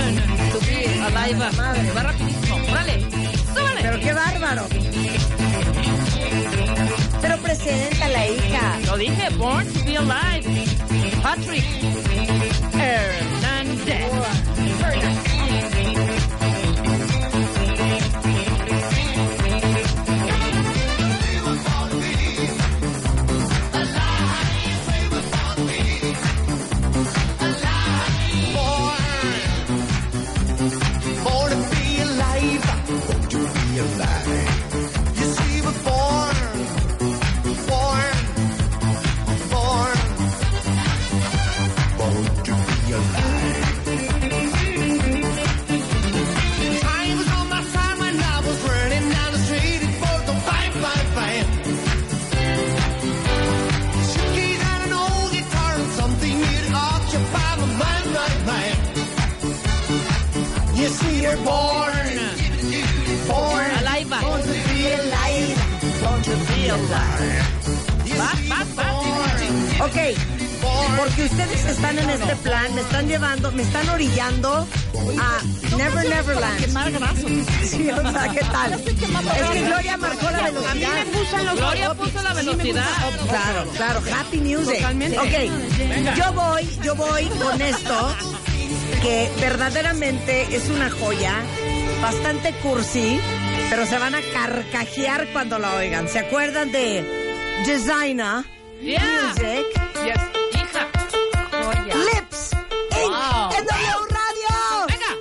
to 0.52 0.60
be 0.62 0.86
alive. 1.04 1.92
Va 1.96 2.02
rapidísimo. 2.04 2.56
Órale. 2.72 3.06
Súbale. 3.56 3.82
Pero 3.82 4.00
qué 4.00 4.14
bárbaro. 4.14 4.68
Pero 7.22 7.38
preséntala, 7.38 8.28
hija. 8.28 8.80
Lo 8.88 8.98
dije, 8.98 9.30
Born 9.38 9.74
to 9.74 9.84
be 9.86 9.98
alive. 9.98 10.66
Patrick. 11.22 11.66
A 63.78 63.82
la 63.84 64.00
iba. 64.00 64.20
Va, 68.20 68.32
va, 68.50 68.66
va. 68.76 69.86
Ok, 69.86 69.98
porque 70.98 71.24
ustedes 71.26 71.66
están 71.66 71.98
en 72.00 72.10
este 72.10 72.36
plan, 72.38 72.74
me 72.76 72.82
están 72.82 73.08
llevando, 73.08 73.52
me 73.52 73.62
están 73.64 73.88
orillando 73.90 74.68
a 75.22 75.42
Never 75.78 76.10
Neverland. 76.10 76.60
Sí, 77.70 77.90
o 77.92 78.02
sea, 78.12 78.28
¿qué 78.34 78.40
tal? 78.52 78.74
Es 78.74 78.82
que 78.82 79.62
Gloria 79.62 79.98
marcó 79.98 80.30
la 80.32 80.38
A 80.40 80.42
mí 80.50 80.56
velocidad. 80.56 80.90
me 81.38 81.44
los 81.44 81.56
Gloria 81.56 81.94
puso 81.94 82.24
la 82.24 82.34
velocidad. 82.34 82.86
gustan. 83.12 83.28
Claro, 83.28 83.70
claro, 83.76 84.02
happy 84.20 84.38
music. 84.40 84.84
Ok, 85.20 86.16
yo 86.18 86.34
voy, 86.34 86.80
yo 86.84 86.96
voy 86.96 87.26
con 87.28 87.62
esto 87.62 88.16
que 89.02 89.30
verdaderamente 89.40 90.56
es 90.56 90.68
una 90.70 90.90
joya, 90.90 91.36
bastante 92.02 92.54
cursi, 92.62 93.20
pero 93.70 93.86
se 93.86 93.98
van 93.98 94.16
a 94.16 94.22
carcajear 94.34 95.28
cuando 95.32 95.60
la 95.60 95.76
oigan. 95.76 96.08
¿Se 96.10 96.20
acuerdan 96.20 96.72
de 96.72 97.04
Designer 97.66 98.46
Yeah. 98.82 99.02
Music? 99.28 99.66
Yes. 100.06 100.22
Hija. 100.54 100.88
Lips 101.96 102.52
Inc. 103.04 103.10
Wow. 103.12 103.50
en 103.58 103.66
W 103.66 103.98
Radio. 104.10 104.88
Venga. 104.88 105.12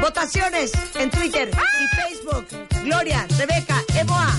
Votaciones 0.00 0.72
en 0.96 1.10
Twitter 1.10 1.48
y 1.50 1.86
Facebook. 1.96 2.46
Gloria, 2.84 3.26
Rebeca, 3.38 3.82
Emoa. 3.98 4.34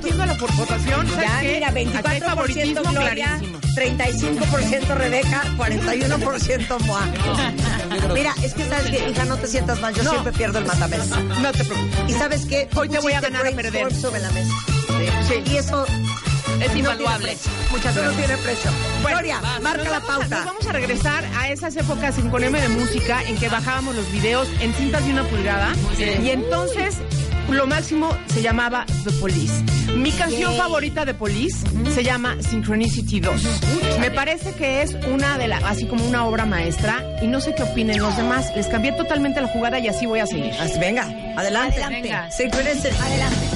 ¿Estás 0.00 0.02
viendo 0.02 0.26
la 0.26 0.34
por- 0.38 0.54
votación? 0.56 1.08
¿Sabes 1.08 1.28
Ya, 1.30 1.40
mira, 1.42 1.68
Aquí 1.68 1.78
hay 1.78 1.86
24% 1.86 2.24
favoritismo 2.24 2.82
Gloria, 2.90 3.26
clarísimo. 3.38 3.58
35% 3.74 4.94
Rebeca, 4.94 5.42
41% 5.56 6.78
Moa. 6.80 7.02
Mira, 8.14 8.34
es 8.42 8.54
que 8.54 8.64
sabes 8.68 8.90
que, 8.90 9.10
hija, 9.10 9.24
no 9.24 9.36
te 9.36 9.46
sientas 9.46 9.80
mal, 9.80 9.94
yo 9.94 10.02
No. 10.02 10.10
siempre 10.10 10.32
pierdo 10.32 10.58
el 10.58 10.66
matamés. 10.66 11.08
No 11.08 11.52
te 11.52 11.64
preocupes. 11.64 11.98
¿Y 12.08 12.12
sabes? 12.12 12.46
Tú 12.70 12.80
Hoy 12.80 12.88
te 12.88 12.98
voy 13.00 13.12
a 13.12 13.20
ganar 13.20 13.46
a 13.46 13.50
perder. 13.50 13.94
sobre 13.94 14.20
la 14.20 14.30
mesa. 14.30 14.52
Sí. 15.28 15.42
Y 15.52 15.56
eso 15.56 15.84
Es 16.60 16.70
no 16.72 16.78
invaluable. 16.78 17.36
Muchas 17.72 17.94
gracias. 17.96 18.04
No 18.04 18.12
tiene 18.12 18.36
precio. 18.42 18.70
Bueno, 19.02 19.18
Gloria, 19.18 19.40
marca 19.60 19.90
la 19.90 19.96
a- 19.96 20.00
pauta. 20.00 20.36
nos 20.36 20.44
vamos 20.44 20.66
a 20.68 20.72
regresar 20.72 21.24
a 21.36 21.48
esas 21.50 21.74
épocas 21.76 22.16
en 22.18 22.30
Coneme 22.30 22.60
de 22.60 22.68
música 22.68 23.22
en 23.24 23.36
que 23.36 23.48
bajábamos 23.48 23.96
los 23.96 24.10
videos 24.12 24.46
en 24.60 24.72
cintas 24.74 25.04
de 25.04 25.12
una 25.12 25.24
pulgada. 25.24 25.72
Y 25.98 26.30
entonces 26.30 26.96
lo 27.50 27.66
máximo 27.66 28.16
se 28.26 28.42
llamaba 28.42 28.86
The 29.04 29.10
Police. 29.12 29.62
Mi 29.96 30.10
canción 30.12 30.56
favorita 30.56 31.04
de 31.04 31.14
Police 31.14 31.64
se 31.94 32.02
llama 32.02 32.36
Synchronicity 32.40 33.20
2. 33.20 33.42
Me 34.00 34.10
parece 34.10 34.52
que 34.52 34.82
es 34.82 34.96
una 35.12 35.38
de 35.38 35.48
las, 35.48 35.62
así 35.64 35.86
como 35.86 36.04
una 36.06 36.26
obra 36.26 36.46
maestra. 36.46 37.04
Y 37.22 37.26
no 37.26 37.40
sé 37.40 37.54
qué 37.54 37.62
opinen 37.62 38.00
los 38.00 38.16
demás. 38.16 38.50
Les 38.56 38.66
cambié 38.66 38.92
totalmente 38.92 39.40
la 39.40 39.48
jugada 39.48 39.78
y 39.78 39.88
así 39.88 40.06
voy 40.06 40.20
a 40.20 40.26
seguir. 40.26 40.52
Así, 40.60 40.78
venga, 40.78 41.04
adelante. 41.36 41.82
Adelante. 41.82 42.02
Venga. 42.02 42.30
Synchronicity. 42.30 42.96
Adelante. 43.00 43.53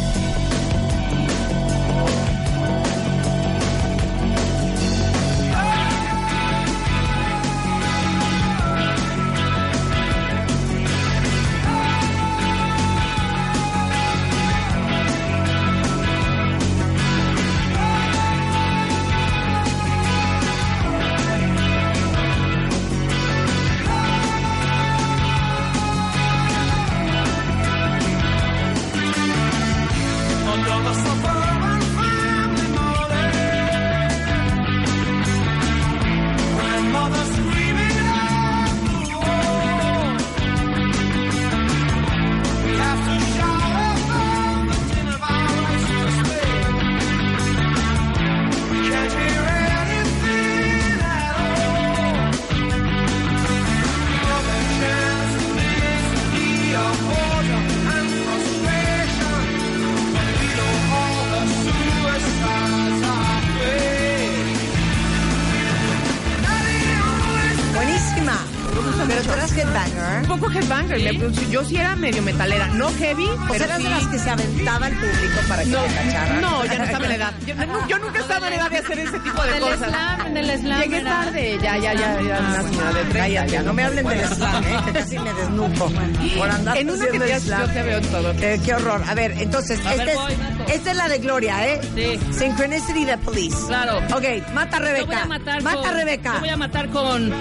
Headbanger. 70.97 71.31
me- 71.31 71.51
yo 71.51 71.65
sí 71.65 71.77
era 71.77 71.97
medio 71.97 72.23
metalera. 72.23 72.67
No 72.69 72.91
heavy, 72.95 73.25
O 73.27 73.37
pero 73.49 73.55
sea, 73.59 73.67
eras 73.67 73.79
sí- 73.79 73.85
de 73.85 73.91
las 73.91 74.07
que 74.09 74.19
se 74.19 74.31
aventaba 74.31 74.87
el 74.89 74.95
público 74.95 75.41
para 75.49 75.63
que 75.65 75.69
No, 75.71 75.83
te 75.83 75.95
cacharan. 75.95 76.41
no, 76.41 76.65
ya 76.65 76.79
no 76.79 76.85
estaba 76.85 77.05
en 77.05 77.11
la 77.11 77.17
edad. 77.17 77.33
Yo, 77.47 77.55
no- 77.67 77.89
yo 77.89 77.99
nunca 77.99 78.19
estaba 78.21 78.47
en 78.49 78.53
edad 78.55 78.71
de 78.71 78.79
hacer 78.79 78.99
ese 78.99 79.19
tipo 79.21 79.43
de 79.43 79.49
En 79.51 79.55
el 79.57 79.63
cosas. 79.63 79.89
slam, 79.89 80.27
en 80.27 80.37
el 80.37 80.61
slam. 80.61 80.81
Llegué 80.83 80.97
¿verdad? 80.97 81.25
tarde, 81.25 81.59
ya, 81.63 81.77
ya, 81.79 81.95
ya, 81.95 82.21
ya, 82.23 82.39
una 82.41 82.63
señora 82.63 82.89
de 82.93 83.01
30. 83.05 83.19
Cállate, 83.19 83.51
ya 83.53 83.63
no 83.63 83.73
me 83.75 83.85
hablen 83.85 84.07
del 84.07 84.25
slam, 84.27 84.65
¿eh? 84.65 84.77
que 84.87 84.93
casi 84.93 85.19
me 85.19 85.33
desnuco. 85.35 85.91
Por 86.39 86.51
andar 86.51 86.77
En 86.77 86.91
una 86.91 87.07
que 87.07 87.19
te 87.19 87.41
slam. 87.41 87.61
yo 87.67 87.73
te 87.73 87.83
veo 87.83 87.99
en 87.99 88.07
todo. 88.07 88.33
Eh, 88.33 88.61
qué 88.65 88.75
horror. 88.75 89.03
A 89.09 89.15
ver, 89.15 89.33
entonces, 89.39 89.79
A 89.85 89.91
esta, 89.93 90.05
ver, 90.05 90.09
es, 90.11 90.15
voy, 90.17 90.33
esta 90.69 90.91
es 90.91 90.97
la 90.97 91.09
de 91.09 91.19
Gloria, 91.19 91.69
¿eh? 91.69 91.81
Sí. 91.95 92.21
Synchronicity 92.39 93.05
de 93.05 93.19
Police. 93.19 93.57
Claro. 93.67 93.99
Ok, 94.15 94.25
mata 94.55 94.77
a 94.77 94.81
Yo 94.81 94.87
Rebeca. 94.87 95.07
voy 95.07 95.15
a 95.17 95.25
matar 95.27 95.63
mata 95.63 95.77
con, 95.77 95.87
a 95.87 95.93
Rebeca. 95.93 96.33
Yo 96.35 96.41
voy 96.41 96.49
a 96.51 96.57
matar 96.57 96.89
con 96.91 97.33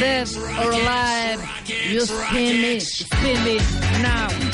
Dead 0.00 0.28
or 0.36 0.70
Alive. 0.72 1.40
You 1.88 2.00
spin 2.00 2.62
me, 2.62 2.80
spin 2.80 3.44
me 3.44 3.58
now. 4.02 4.53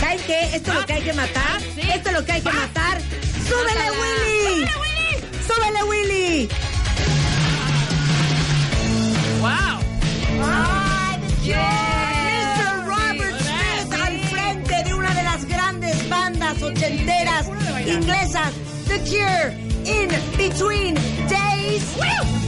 ¿Saben 0.00 0.18
qué? 0.26 0.56
Esto 0.56 0.70
es 0.72 0.78
lo 0.78 0.86
que 0.86 0.92
hay 0.92 1.02
que 1.02 1.12
matar. 1.12 1.62
Esto 1.76 2.08
es 2.08 2.12
lo 2.12 2.24
que 2.24 2.32
hay 2.32 2.40
que 2.40 2.52
matar. 2.52 3.00
¡Súbele, 3.48 3.74
Mátala. 3.74 4.00
Willy! 4.00 4.66
¡Súbele, 5.46 5.82
Willy! 5.84 6.48
Wow. 9.40 9.80
Mr. 11.44 12.86
Robert 12.86 13.40
Smith 13.40 13.92
al 14.02 14.18
frente 14.28 14.84
de 14.84 14.94
una 14.94 15.14
de 15.14 15.22
las 15.22 15.44
grandes 15.46 16.08
bandas 16.08 16.62
ochenteras 16.62 17.48
inglesas, 17.86 18.52
The 18.88 18.98
Cure, 19.00 19.56
In 19.84 20.10
Between 20.36 20.94
Days. 21.28 22.43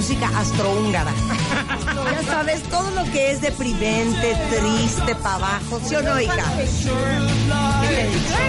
Música 0.00 0.30
astrohúngara. 0.34 1.12
ya 2.10 2.22
sabes, 2.22 2.62
todo 2.70 2.90
lo 2.92 3.04
que 3.12 3.32
es 3.32 3.42
deprimente, 3.42 4.34
triste, 4.48 5.14
para 5.16 5.34
abajo, 5.34 5.78
¿sí 5.86 5.94
o 5.94 6.02
no, 6.02 6.18
hija? 6.18 6.42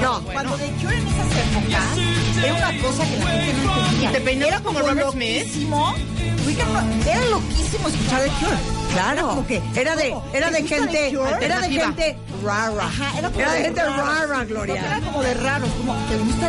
No, 0.01 0.21
Cuando 0.31 0.55
The 0.55 0.67
Cure 0.81 0.97
en 0.97 1.07
esas 1.07 1.27
épocas 1.27 2.41
era 2.41 2.53
una 2.53 2.81
cosa 2.81 3.03
que 3.03 3.17
la 3.17 3.25
gente 3.31 3.53
no 3.65 3.85
entendía. 3.85 4.11
¿Te 4.13 4.47
Era 4.47 4.59
como 4.61 4.79
Robert 4.79 5.11
Smith? 5.11 5.47
era 7.05 7.25
loquísimo 7.29 7.87
escuchar 7.89 8.21
The 8.21 8.29
Cure. 8.39 8.57
claro. 8.93 9.45
Era 9.75 9.95
de, 9.97 10.15
era 10.33 10.51
¿Te 10.51 10.61
de 10.61 10.67
gente, 10.69 11.17
era 11.41 11.59
de 11.59 11.69
gente 11.69 12.17
rara. 12.43 12.85
Ajá, 12.85 13.19
era, 13.19 13.29
como 13.29 13.41
Era 13.41 13.53
de 13.53 13.61
gente 13.63 13.83
rara, 13.83 14.43
Gloria. 14.45 14.75
Era 14.85 14.99
como 15.01 15.21
de 15.23 15.33
raros, 15.35 15.69
como, 15.71 15.93
¿te 16.07 16.17
gusta? 16.17 16.47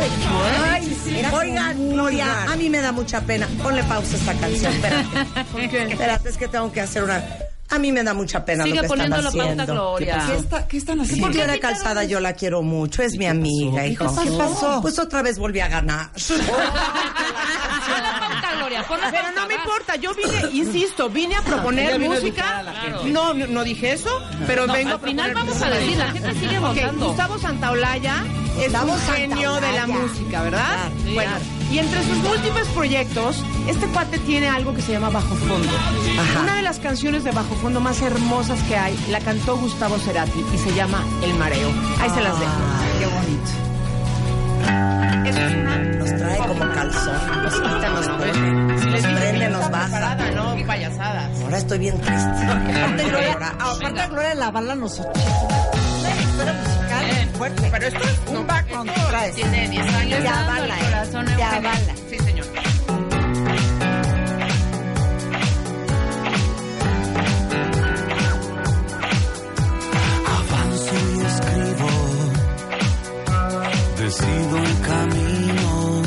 Ay, 0.71 0.97
sí. 1.03 1.17
Era 1.19 1.29
como 1.29 1.41
Oigan, 1.41 1.77
muy 1.77 1.93
Gloria, 1.93 2.25
raro. 2.27 2.51
a 2.51 2.55
mí 2.55 2.69
me 2.69 2.81
da 2.81 2.91
mucha 2.91 3.21
pena. 3.21 3.47
Ponle 3.61 3.83
pausa 3.83 4.15
a 4.15 4.19
esta 4.19 4.33
canción, 4.35 4.73
espérate. 4.73 5.43
¿Por 5.51 5.69
qué? 5.69 5.83
Espérate, 5.83 6.29
es 6.29 6.37
que 6.37 6.47
tengo 6.47 6.71
que 6.71 6.81
hacer 6.81 7.03
una... 7.03 7.23
A 7.69 7.79
mí 7.79 7.91
me 7.91 8.03
da 8.03 8.13
mucha 8.13 8.45
pena 8.45 8.65
Sigue 8.65 8.75
lo 8.75 8.81
que 8.81 8.85
están 8.87 9.09
poniendo 9.09 9.17
la 9.17 9.31
pauta, 9.31 9.43
haciendo. 9.63 9.73
Gloria. 9.73 10.23
¿Qué, 10.27 10.35
está, 10.37 10.67
¿Qué 10.67 10.77
están 10.77 10.97
Sí, 10.97 11.01
haciendo? 11.03 11.25
porque 11.27 11.37
Gloria 11.39 11.59
Calzada 11.59 12.03
yo 12.03 12.19
la 12.19 12.33
quiero 12.33 12.61
mucho, 12.61 13.01
es 13.01 13.17
mi 13.17 13.25
amiga, 13.25 13.87
hijo. 13.87 14.05
¿Qué 14.21 14.29
pasó? 14.31 14.79
Pues 14.81 14.99
otra 14.99 15.23
vez 15.23 15.39
volví 15.39 15.59
a 15.59 15.69
ganar. 15.69 16.11
La 17.87 18.19
pauta, 18.19 18.55
Gloria. 18.57 18.83
Pon 18.87 19.01
la 19.01 19.11
Pero 19.11 19.23
pauta, 19.23 19.41
no 19.41 19.47
me 19.47 19.53
importa, 19.55 19.95
yo 19.95 20.13
vine, 20.13 20.49
insisto, 20.53 21.09
vine 21.09 21.35
a 21.35 21.41
proponer 21.41 21.93
a 21.93 21.99
música. 21.99 22.59
a. 22.59 23.07
No, 23.07 23.33
no, 23.33 23.63
dije 23.63 23.93
eso, 23.93 24.21
pero 24.47 24.67
No, 24.67 24.73
vengo 24.73 24.93
al 24.93 24.99
final 24.99 25.31
a 25.31 25.33
proponer 25.33 25.33
vamos 25.35 25.61
a 25.61 25.69
decir, 25.69 25.97
la 25.97 26.11
gente 26.11 26.33
sigue 26.35 26.59
votando. 26.59 27.07
Gustavo 27.07 27.37
Santaolalla 27.37 28.23
es 28.59 28.63
Gustavo 28.71 28.93
un 28.93 28.99
genio 29.15 29.53
de 29.59 29.71
la 29.73 29.87
música, 29.87 30.43
¿verdad? 30.43 30.65
Claro, 30.67 30.91
sí, 31.03 31.13
bueno, 31.13 31.31
claro. 31.31 31.45
y 31.71 31.79
entre 31.79 32.03
sus 32.03 32.17
múltiples 32.17 32.67
proyectos, 32.69 33.43
este 33.67 33.87
cuate 33.87 34.19
tiene 34.19 34.47
algo 34.49 34.73
que 34.73 34.81
se 34.81 34.91
llama 34.93 35.09
Bajo 35.09 35.35
Fondo. 35.35 35.69
Ajá. 36.19 36.41
Una 36.41 36.55
de 36.55 36.61
las 36.61 36.79
canciones 36.79 37.23
de 37.23 37.31
Bajo 37.31 37.55
Fondo 37.55 37.79
más 37.79 38.01
hermosas 38.01 38.61
que 38.63 38.75
hay 38.77 38.97
la 39.09 39.19
cantó 39.19 39.57
Gustavo 39.57 39.97
Cerati 39.97 40.43
y 40.53 40.57
se 40.57 40.73
llama 40.73 41.03
El 41.23 41.33
Mareo. 41.35 41.69
Ahí 41.99 42.09
se 42.09 42.21
las 42.21 42.39
dejo. 42.39 42.51
Qué 42.99 43.05
bonito. 43.07 43.72
Eso 45.25 45.39
es 45.39 45.53
una 45.55 45.77
Nos 45.77 46.15
trae 46.17 46.37
como 46.37 46.73
calzón, 46.73 47.43
nos 47.43 47.53
quita, 47.53 47.89
nos 47.89 48.07
pone, 48.09 48.51
nos 48.91 49.01
prende, 49.01 49.49
nos 49.49 49.71
baja. 49.71 50.15
no 50.35 50.67
payasadas. 50.67 51.41
Ahora 51.41 51.57
estoy 51.57 51.79
bien 51.79 51.99
triste. 52.01 52.45
Aparte, 52.47 53.03
Gloria, 53.03 53.33
Llorar. 53.33 53.53
aparte 53.59 54.01
a 54.01 54.07
Gloria 54.07 54.35
la 54.35 54.51
bala 54.51 54.75
los 54.75 54.99
80. 54.99 55.19
Una 55.19 56.21
historia 56.21 56.53
musical 56.53 57.29
fuerte. 57.37 57.69
Pero 57.71 57.87
esto 57.87 57.99
es 57.99 58.35
Un 58.37 58.47
background. 58.47 58.91
Tiene 59.35 59.69
10 59.69 59.95
años 59.95 60.19
eh. 60.75 60.85
corazón 60.85 61.25
Te 61.25 61.31
Eugenia. 61.33 61.49
avala. 61.57 61.93
Sí, 62.09 62.17
decido 74.13 74.57
el 74.57 74.81
camino, 74.81 76.01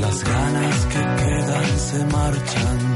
las 0.00 0.24
ganas 0.24 0.86
que 0.86 1.24
quedan 1.24 1.78
se 1.78 2.04
marchan 2.06 2.89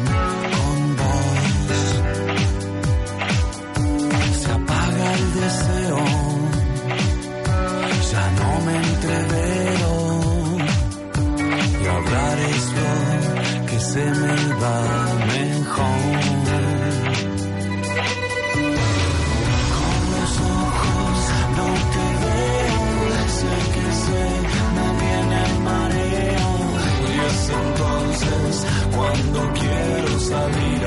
quiero 30.34 30.52
salir 30.52 30.83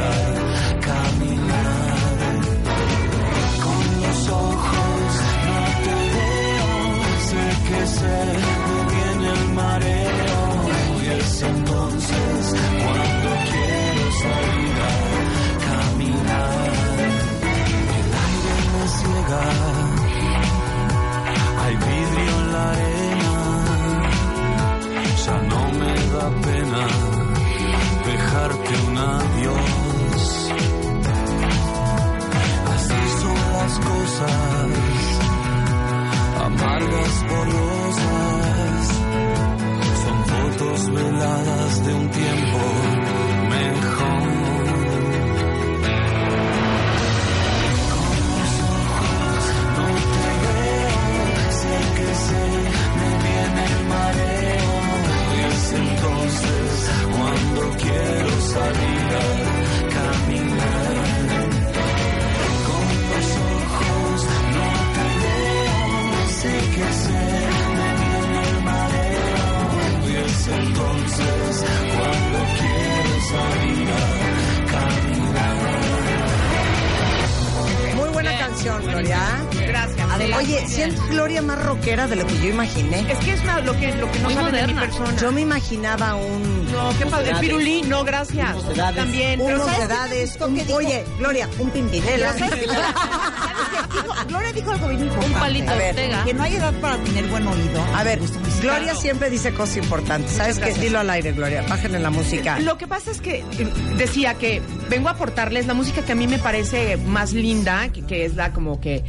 imaginé. 82.80 83.12
Es 83.12 83.20
que 83.20 83.34
es 83.34 83.42
una- 83.42 83.60
lo 83.62 83.78
que, 83.78 83.92
lo 83.96 84.12
que 84.12 84.20
no 84.20 84.26
Muy 84.26 84.34
saben 84.36 84.54
de 84.56 84.68
mi 84.68 84.74
persona. 84.80 85.16
Yo 85.16 85.32
me 85.32 85.42
imaginaba 85.42 86.16
un... 86.16 86.72
No, 86.72 86.90
qué 86.98 87.06
padre. 87.06 87.32
El 87.32 87.38
pirulí, 87.40 87.82
no, 87.84 88.04
gracias. 88.04 88.56
También. 88.96 89.40
pero 89.44 89.56
Unos 89.58 89.68
¿sabes 89.72 89.88
de 89.88 89.88
qué 89.88 90.00
me 90.00 90.06
edades. 90.06 90.30
gustó 90.32 90.46
un- 90.48 90.56
dijo? 90.56 90.76
oye, 90.76 91.06
Gloria, 91.20 91.50
un 91.60 91.70
pimpinela. 91.72 92.34
Gloria 94.28 94.52
dijo 94.54 94.72
algo 94.72 94.88
bien. 94.90 95.10
Un 95.10 95.34
palito 95.34 95.72
A 95.72 95.76
ver, 95.76 95.90
Ortega. 95.92 96.24
Que 96.26 96.34
no 96.34 96.44
hay 96.44 96.56
edad 96.56 96.74
para 96.82 96.98
tener 96.98 97.26
buen 97.28 97.48
oído. 97.48 97.84
A 97.96 98.04
ver, 98.04 98.20
Gloria 98.62 98.96
siempre 98.96 99.30
dice 99.30 99.54
cosas 99.54 99.78
importantes. 99.78 100.32
¿Sabes 100.32 100.60
qué? 100.60 100.74
Dilo 100.74 101.00
al 101.00 101.10
aire, 101.10 101.32
Gloria. 101.34 101.64
Bájenle 101.68 102.00
la 102.00 102.10
música. 102.10 102.60
Lo 102.60 102.78
que 102.78 102.88
pasa 102.88 103.12
es 103.12 103.22
que 103.22 103.40
eh, 103.40 103.68
decía 103.98 104.36
que 104.36 104.62
vengo 104.90 105.08
a 105.10 105.12
aportarles 105.12 105.68
la 105.68 105.74
música 105.74 106.04
que 106.04 106.12
a 106.12 106.16
mí 106.16 106.28
me 106.28 106.40
parece 106.40 106.98
más 106.98 107.34
linda, 107.34 107.90
que, 107.90 108.04
que 108.06 108.26
es 108.26 108.36
la 108.36 108.54
como 108.54 108.80
que 108.80 109.04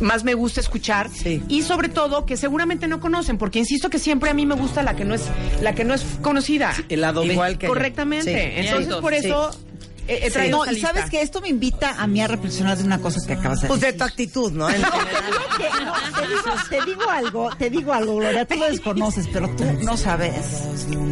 más 0.00 0.24
me 0.24 0.34
gusta 0.34 0.60
escuchar 0.60 1.08
Sí. 1.10 1.42
y 1.48 1.62
sobre 1.62 1.88
todo 1.88 2.26
que 2.26 2.36
seguramente 2.36 2.88
no 2.88 3.00
conocen, 3.00 3.38
porque 3.38 3.58
insisto 3.58 3.90
que 3.90 3.98
siempre 3.98 4.30
a 4.30 4.34
mí 4.34 4.46
me 4.46 4.54
gusta 4.54 4.82
la 4.82 4.94
que 4.96 5.04
no 5.04 5.14
es 5.14 5.22
la 5.62 5.74
que 5.74 5.84
no 5.84 5.94
es 5.94 6.02
conocida. 6.22 6.72
El 6.88 7.00
lado 7.00 7.22
B. 7.22 7.32
Igual 7.32 7.58
que. 7.58 7.66
Correctamente. 7.66 8.60
Entonces 8.60 8.94
por 8.96 9.14
eso 9.14 9.50
he, 10.14 10.26
he 10.26 10.30
traído 10.30 10.58
No, 10.58 10.64
esta 10.64 10.76
y 10.76 10.80
sabes 10.80 11.10
que 11.10 11.22
esto 11.22 11.40
me 11.40 11.48
invita 11.48 11.94
a 11.98 12.06
mí 12.06 12.20
a 12.20 12.26
reflexionar 12.28 12.76
de 12.78 12.84
una 12.84 12.98
cosa 13.00 13.20
que 13.26 13.32
acabas 13.34 13.60
de 13.62 13.68
Pues 13.68 13.80
de 13.80 13.86
decir. 13.88 13.98
tu 13.98 14.04
actitud, 14.04 14.52
¿no? 14.52 14.68
En 14.70 14.80
No, 14.82 14.90
general. 14.90 15.16
te 15.18 15.30
digo 15.30 15.40
que- 15.56 15.84
no, 15.84 15.92
te 16.20 16.26
digo, 16.28 16.54
te 16.68 16.84
digo 16.90 17.10
algo, 17.10 17.50
te 17.56 17.70
digo 17.70 17.92
algo, 17.92 18.16
Gloria, 18.16 18.44
tú 18.46 18.56
lo 18.56 18.64
desconoces, 18.66 19.28
pero 19.32 19.48
tú 19.56 19.64
no 19.82 19.96
sabes 19.96 20.34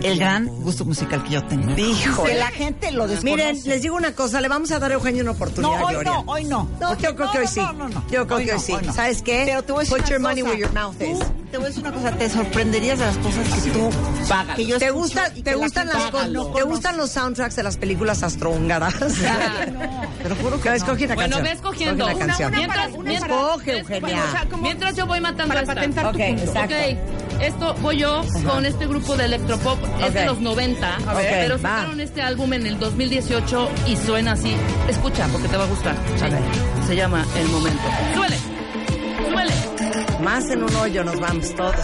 el 0.03 0.19
gran 0.19 0.47
gusto 0.49 0.85
musical 0.85 1.23
que 1.25 1.31
yo 1.31 1.45
tengo. 1.45 1.71
Híjole. 1.77 2.33
Que 2.33 2.39
la 2.39 2.49
gente 2.49 2.91
lo 2.93 3.07
desconoce. 3.07 3.25
Miren, 3.37 3.61
les 3.65 3.83
digo 3.83 3.97
una 3.97 4.13
cosa, 4.13 4.41
le 4.41 4.49
vamos 4.49 4.71
a 4.73 4.79
dar 4.79 4.91
a 4.91 4.95
Eugenio 4.95 5.23
una 5.23 5.33
no, 5.33 5.37
oportunidad, 5.37 5.83
hoy 5.85 5.93
Gloria. 5.95 6.13
no, 6.13 6.25
hoy 6.27 6.45
no. 6.45 6.69
No, 6.81 6.99
yo 6.99 7.15
creo 7.15 7.27
no, 7.27 7.33
que 7.33 7.39
hoy 7.39 7.45
no, 7.45 7.51
sí. 7.51 7.61
No, 7.61 7.73
no, 7.73 7.89
no. 7.89 8.05
Yo 8.11 8.27
creo 8.27 8.39
Hoy 8.39 8.45
que 8.47 8.53
hoy 8.53 8.59
no, 8.59 8.63
sí. 8.65 8.73
hoy 8.73 8.83
no. 8.87 8.93
¿Sabes 8.93 9.23
qué? 9.23 9.43
Pero 9.47 9.63
te 9.63 9.73
voy 9.73 9.81
a 9.81 9.85
decir 9.85 9.99
Put 9.99 10.09
your 10.11 10.21
money 10.21 10.43
where 10.43 10.59
your 10.59 10.73
mouth 10.73 11.01
is. 11.01 11.19
Te 11.51 11.57
voy 11.57 11.65
a 11.65 11.69
decir 11.69 11.83
una 11.83 11.93
cosa, 11.93 12.13
te 12.13 12.29
sorprenderías 12.29 12.99
de 12.99 13.07
las 13.07 13.17
cosas 13.19 13.49
que 13.49 13.71
tú 13.71 13.91
que 14.55 14.67
yo 14.67 14.79
¿Te, 14.79 14.91
gusta, 14.91 15.33
que 15.33 15.43
te, 15.43 15.55
gustan 15.55 15.87
las, 15.87 16.11
con- 16.11 16.31
no 16.31 16.47
¿Te 16.49 16.63
gustan 16.63 16.99
los 16.99 17.11
soundtracks 17.11 17.57
de 17.57 17.63
las 17.63 17.79
películas 17.79 18.23
astrohúngaras? 18.23 18.95
Te 20.23 20.29
lo 20.29 20.37
juro 20.37 20.57
que 20.57 20.65
Que 20.65 20.69
no. 20.71 20.75
escoge 20.75 21.05
una 21.07 21.15
Bueno, 21.15 21.37
canción. 21.37 21.43
ve 21.45 21.53
escogiendo. 21.53 22.05
Una 22.05 22.15
Una- 22.15 22.27
canción. 22.27 22.49
una 22.51 22.59
mientras- 22.59 22.89
para- 22.89 23.03
mientras- 23.03 23.31
Escoge, 23.31 23.79
Eugenia. 23.79 24.01
Bueno, 24.01 24.23
o 24.27 24.31
sea, 24.31 24.45
como- 24.51 24.63
Mientras 24.63 24.97
yo 24.97 25.07
voy 25.07 25.21
matando 25.21 25.49
para 25.49 25.61
esta. 25.63 25.75
patentar 25.75 26.07
Ok, 26.07 26.13
tu 26.13 26.19
punto. 26.19 26.43
exacto. 26.45 26.75
Ok, 26.75 27.43
esto 27.43 27.75
voy 27.81 27.97
yo 27.99 28.23
con 28.47 28.67
este 28.67 28.87
grupo 28.87 29.17
de 29.17 29.25
electropop, 29.25 29.79
es 30.03 30.13
de 30.15 30.27
los 30.27 30.41
90, 30.41 30.97
A 31.07 31.15
ver, 31.15 31.31
pero 31.47 31.57
sacaron 31.57 32.01
este 32.01 32.21
álbum 32.21 32.53
en 32.53 32.67
el 32.67 32.79
2018 32.79 33.71
y 33.87 33.97
suena 33.97 34.33
así. 34.33 34.55
Escucha, 34.89 35.27
porque 35.33 35.49
te 35.49 35.57
va 35.57 35.65
a 35.65 35.69
gustar. 35.69 35.95
A. 35.97 36.87
Se 36.87 36.95
llama 36.95 37.25
El 37.37 37.49
Momento. 37.49 37.83
¡Suele! 38.15 38.37
¡Suele! 39.31 39.53
Más 40.23 40.51
en 40.51 40.63
un 40.63 40.75
hoyo 40.77 41.05
nos 41.05 41.19
vamos 41.21 41.55
todos. 41.55 41.75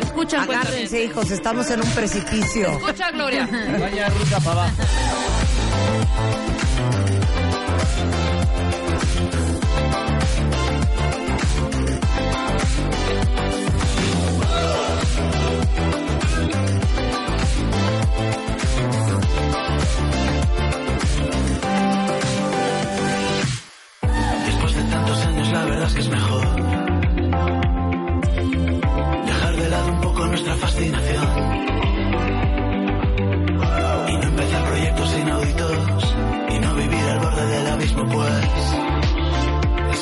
Escucha, 0.00 0.44
pues, 0.46 0.58
Agárrense, 0.58 1.04
hijos, 1.04 1.30
estamos 1.30 1.70
en 1.70 1.80
un 1.80 1.90
precipicio. 1.90 2.68
Escucha, 2.70 3.10
Gloria. 3.10 3.48
Vaya 3.80 4.08
ruta 4.08 4.40
para 4.40 4.52
abajo. 4.52 4.82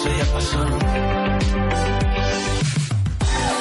Eso 0.00 0.08
ya 0.16 0.24
pasó. 0.32 0.58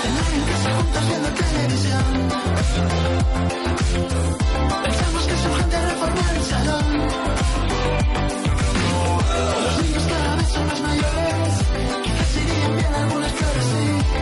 Cenar 0.02 0.32
en 0.34 0.44
casa 0.50 0.70
juntos 0.76 1.04
viendo 1.08 1.30
televisión 1.30 2.06
Pensamos 4.84 5.24
que 5.28 5.34
es 5.34 5.46
urgente 5.46 5.78
reformar 5.90 6.36
el 6.36 6.44
salón 6.44 6.86
los 9.66 9.84
niños 9.84 10.04
cada 10.08 10.36
vez 10.36 10.48
son 10.48 10.68
más 10.68 10.82
mayores. 10.82 11.54
Quizás 12.04 12.36
irían 12.42 12.76
bien 12.78 12.94
algunas 12.94 13.32
flores, 13.34 13.66
sí. 13.66 14.19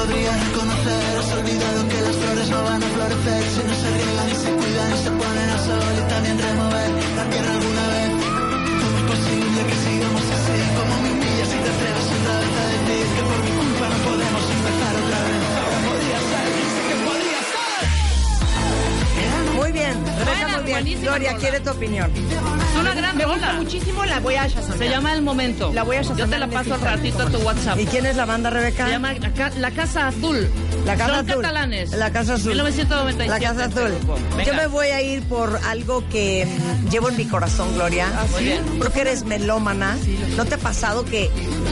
Podría 0.00 0.32
reconocer. 0.32 1.18
Has 1.20 1.32
olvidado 1.32 1.88
que 1.88 2.00
las 2.00 2.16
flores 2.16 2.48
no 2.50 2.62
van 2.64 2.82
a 2.82 2.88
florecer 2.94 3.42
si 3.54 3.62
no 3.68 3.74
se 3.82 3.88
riegan 3.96 4.28
y 4.30 4.36
se 4.44 4.50
cuidan 4.58 4.90
y 4.96 4.98
se 5.04 5.10
ponen 5.20 5.48
a 5.56 5.58
sol 5.66 5.94
y 6.00 6.04
también 6.12 6.36
remover 6.38 6.90
la 7.18 7.24
tierra 7.30 7.52
alguna 7.58 7.84
vez. 7.94 8.10
¿Cómo 8.80 8.96
es 9.00 9.06
posible 9.12 9.60
que 9.68 9.76
sigamos 9.84 10.26
así? 10.36 10.56
Como 10.78 10.94
me 11.02 11.08
humillas 11.12 11.48
si 11.52 11.58
te 11.64 11.70
atreves 11.74 12.08
otra 12.16 12.34
vez 12.40 12.54
a 12.62 12.66
decir 12.74 13.06
que 13.16 13.22
por 13.28 13.40
mi 13.44 13.52
culpa 13.60 13.86
no 13.92 13.98
podemos 14.08 14.44
empezar 14.56 14.92
otra 15.02 15.20
vez. 15.28 15.42
Ahora 15.60 15.78
podría 15.88 16.20
ser, 16.30 16.48
Muy 19.70 19.78
bien, 19.78 19.94
Rebeca, 20.04 20.48
muy 20.48 20.64
bien. 20.64 20.74
buenísima 20.78 21.02
Gloria, 21.12 21.28
rola. 21.30 21.40
quiere 21.40 21.60
tu 21.60 21.70
opinión. 21.70 22.10
Es 22.12 22.80
una 22.80 22.92
gran 22.94 23.16
Me 23.16 23.24
gusta 23.24 23.46
rola. 23.52 23.60
muchísimo, 23.62 24.04
la 24.04 24.18
voy 24.18 24.34
a 24.34 24.48
shazamear. 24.48 24.78
Se 24.78 24.88
llama 24.88 25.12
El 25.12 25.22
Momento. 25.22 25.72
La 25.72 25.84
voy 25.84 25.94
a 25.96 26.02
Yo 26.02 26.28
te 26.28 26.38
la 26.38 26.48
paso 26.48 26.74
al 26.74 26.80
el 26.80 26.86
ratito 26.86 27.22
a 27.22 27.26
tu 27.26 27.38
WhatsApp. 27.38 27.78
¿Y 27.78 27.86
quién 27.86 28.04
es 28.04 28.16
la 28.16 28.24
banda, 28.24 28.50
Rebeca? 28.50 28.86
Se 28.86 28.90
llama 28.90 29.12
la, 29.14 29.32
Ca- 29.32 29.52
La 29.58 29.70
Casa 29.70 30.08
Azul. 30.08 30.48
La 30.84 30.96
Casa 30.96 31.14
Son 31.18 31.30
Azul. 31.30 31.42
catalanes. 31.42 31.90
La 31.92 32.10
Casa 32.10 32.34
Azul. 32.34 32.48
1997. 32.48 33.28
La 33.30 33.38
Casa 33.48 33.64
este 33.66 33.80
Azul. 33.80 33.94
grupo. 33.96 34.18
Yo 34.44 34.54
me 34.54 34.66
voy 34.66 34.88
a 34.88 35.02
ir 35.02 35.22
por 35.28 35.60
algo 35.68 36.02
que 36.08 36.46
mm, 36.46 36.88
llevo 36.88 37.08
en 37.10 37.16
mi 37.16 37.26
corazón, 37.26 37.72
Gloria. 37.74 38.08
Muy 38.32 38.42
bien. 38.42 38.64
Porque 38.78 39.02
eres 39.02 39.24
melómana. 39.24 39.96
¿No 40.36 40.46
te 40.46 40.56
ha 40.56 40.58
pasado 40.58 41.04
que 41.04 41.30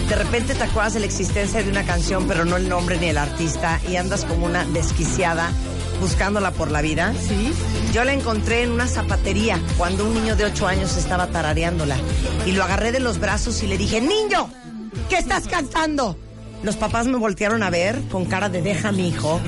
de 0.08 0.14
repente 0.14 0.54
te 0.54 0.62
acuerdas 0.62 0.94
de 0.94 1.00
la 1.00 1.06
existencia 1.06 1.64
de 1.64 1.68
una 1.68 1.82
canción, 1.82 2.28
pero 2.28 2.44
no 2.44 2.56
el 2.58 2.68
nombre 2.68 2.96
ni 2.98 3.06
el 3.08 3.18
artista, 3.18 3.80
y 3.88 3.96
andas 3.96 4.24
como 4.24 4.46
una 4.46 4.64
desquiciada 4.66 5.50
buscándola 6.00 6.50
por 6.52 6.70
la 6.70 6.82
vida? 6.82 7.14
Sí. 7.20 7.52
Yo 7.92 8.04
la 8.04 8.12
encontré 8.12 8.62
en 8.62 8.72
una 8.72 8.86
zapatería 8.86 9.60
cuando 9.76 10.04
un 10.04 10.14
niño 10.14 10.36
de 10.36 10.44
8 10.44 10.66
años 10.66 10.96
estaba 10.96 11.28
tarareándola. 11.28 11.96
Y 12.46 12.52
lo 12.52 12.64
agarré 12.64 12.92
de 12.92 13.00
los 13.00 13.18
brazos 13.18 13.62
y 13.62 13.66
le 13.66 13.78
dije, 13.78 14.00
niño, 14.00 14.50
¿qué 15.08 15.16
estás 15.18 15.48
cantando? 15.48 16.16
Los 16.62 16.76
papás 16.76 17.06
me 17.06 17.16
voltearon 17.16 17.62
a 17.62 17.70
ver 17.70 18.00
con 18.10 18.24
cara 18.24 18.48
de 18.48 18.62
deja 18.62 18.88
a 18.88 18.92
mi 18.92 19.08
hijo. 19.08 19.40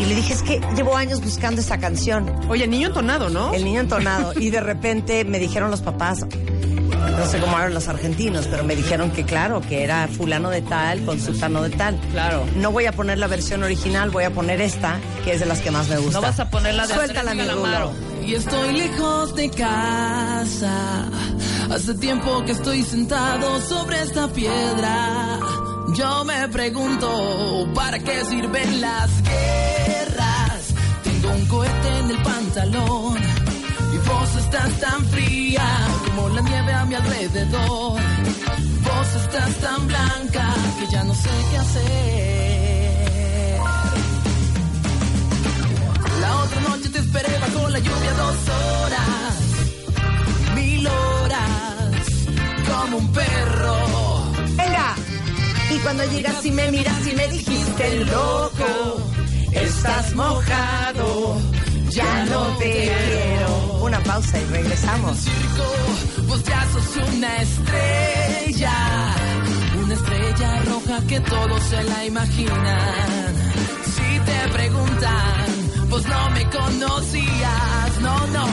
Y 0.00 0.06
le 0.06 0.14
dije, 0.14 0.32
es 0.32 0.42
que 0.42 0.60
llevo 0.74 0.96
años 0.96 1.20
buscando 1.20 1.60
esa 1.60 1.78
canción. 1.78 2.34
Oye, 2.48 2.66
niño 2.66 2.88
entonado, 2.88 3.28
¿no? 3.28 3.52
El 3.52 3.64
niño 3.64 3.80
entonado. 3.80 4.32
Y 4.40 4.48
de 4.48 4.60
repente 4.60 5.24
me 5.26 5.38
dijeron 5.38 5.70
los 5.70 5.82
papás, 5.82 6.24
no 7.08 7.26
sé 7.26 7.38
cómo 7.38 7.58
eran 7.58 7.74
los 7.74 7.88
argentinos, 7.88 8.46
pero 8.50 8.64
me 8.64 8.76
dijeron 8.76 9.10
que 9.10 9.24
claro, 9.24 9.60
que 9.60 9.82
era 9.84 10.08
fulano 10.08 10.50
de 10.50 10.62
tal 10.62 11.04
con 11.04 11.20
sultano 11.20 11.62
de 11.62 11.70
tal. 11.70 11.98
Claro. 12.12 12.46
No 12.56 12.72
voy 12.72 12.86
a 12.86 12.92
poner 12.92 13.18
la 13.18 13.26
versión 13.26 13.62
original, 13.62 14.10
voy 14.10 14.24
a 14.24 14.30
poner 14.30 14.60
esta, 14.60 14.98
que 15.24 15.32
es 15.34 15.40
de 15.40 15.46
las 15.46 15.60
que 15.60 15.70
más 15.70 15.88
me 15.88 15.98
gusta. 15.98 16.20
No 16.20 16.22
vas 16.22 16.40
a 16.40 16.50
poner 16.50 16.74
la 16.74 16.86
de 16.86 16.94
Suéltala, 16.94 17.34
mi 17.34 17.42
Rulo. 17.42 17.92
Y 18.24 18.34
estoy 18.34 18.72
lejos 18.72 19.34
de 19.34 19.50
casa. 19.50 21.08
Hace 21.70 21.94
tiempo 21.94 22.44
que 22.44 22.52
estoy 22.52 22.82
sentado 22.82 23.60
sobre 23.60 24.02
esta 24.02 24.28
piedra. 24.28 25.38
Yo 25.94 26.24
me 26.24 26.48
pregunto, 26.48 27.68
¿para 27.74 27.98
qué 27.98 28.24
sirven 28.24 28.80
las 28.80 29.10
guerras? 29.22 30.74
Tengo 31.02 31.30
un 31.30 31.46
cohete 31.46 31.98
en 31.98 32.10
el 32.10 32.22
pantalón. 32.22 33.49
Vos 34.10 34.36
estás 34.36 34.80
tan 34.80 35.04
fría 35.06 35.66
como 36.06 36.28
la 36.30 36.40
nieve 36.42 36.72
a 36.72 36.84
mi 36.84 36.94
alrededor. 36.94 38.00
Vos 38.88 39.08
estás 39.22 39.54
tan 39.56 39.86
blanca 39.86 40.54
que 40.78 40.86
ya 40.92 41.04
no 41.04 41.14
sé 41.14 41.30
qué 41.50 41.56
hacer. 41.58 42.50
La 46.20 46.36
otra 46.42 46.60
noche 46.68 46.88
te 46.90 46.98
esperé 46.98 47.38
bajo 47.38 47.68
la 47.68 47.78
lluvia 47.78 48.12
dos 48.22 48.36
horas, 48.60 49.34
mil 50.54 50.86
horas, 50.86 52.06
como 52.68 52.96
un 52.98 53.12
perro. 53.12 53.76
Venga. 54.56 54.94
Y 55.72 55.78
cuando 55.78 56.04
llegas 56.12 56.44
y 56.44 56.50
me 56.50 56.70
miras 56.70 57.06
y 57.06 57.14
me 57.14 57.28
dijiste 57.28 58.04
loco, 58.06 59.02
estás 59.52 60.14
mojado, 60.14 61.36
ya 61.90 62.24
no 62.24 62.40
te. 62.58 63.09
Pausa 64.00 64.38
y 64.38 64.44
regresamos. 64.44 65.16
Circo, 65.18 66.26
vos 66.28 66.42
ya 66.44 66.66
sos 66.72 67.08
una 67.14 67.36
estrella, 67.42 68.72
una 69.84 69.94
estrella 69.94 70.62
roja 70.64 71.06
que 71.06 71.20
todos 71.20 71.62
se 71.62 71.82
la 71.84 72.04
imaginan. 72.06 73.34
Si 73.94 74.20
te 74.20 74.48
preguntan 74.52 75.60
Vos 75.90 76.06
no 76.06 76.30
me 76.30 76.44
conocías, 76.48 78.00
no, 78.00 78.26
no. 78.28 78.46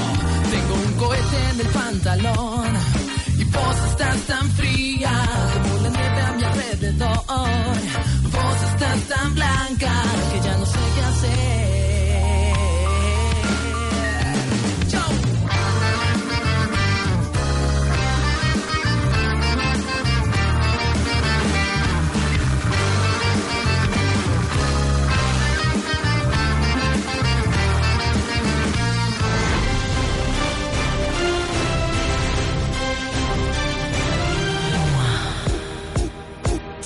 Tengo 0.49 0.73
un 0.73 0.93
cohete 0.93 1.49
en 1.51 1.59
el 1.59 1.67
pantalón. 1.67 2.73
Y 3.37 3.43
vos 3.43 3.77
estás 3.91 4.19
tan 4.21 4.49
fría 4.51 5.11
como 5.53 5.77
la 5.83 5.89
nieve 5.89 6.21
a 6.21 6.31
mi 6.33 6.43
alrededor. 6.43 7.77
Vos 8.33 8.57
estás 8.71 8.99
tan 9.07 9.35
blanca 9.35 9.93
que 10.31 10.39
ya 10.41 10.57
no 10.57 10.65
sé 10.65 10.79
qué 10.95 11.01
hacer. 11.03 11.76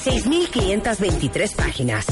6.523 0.03 1.55
páginas. 1.55 2.05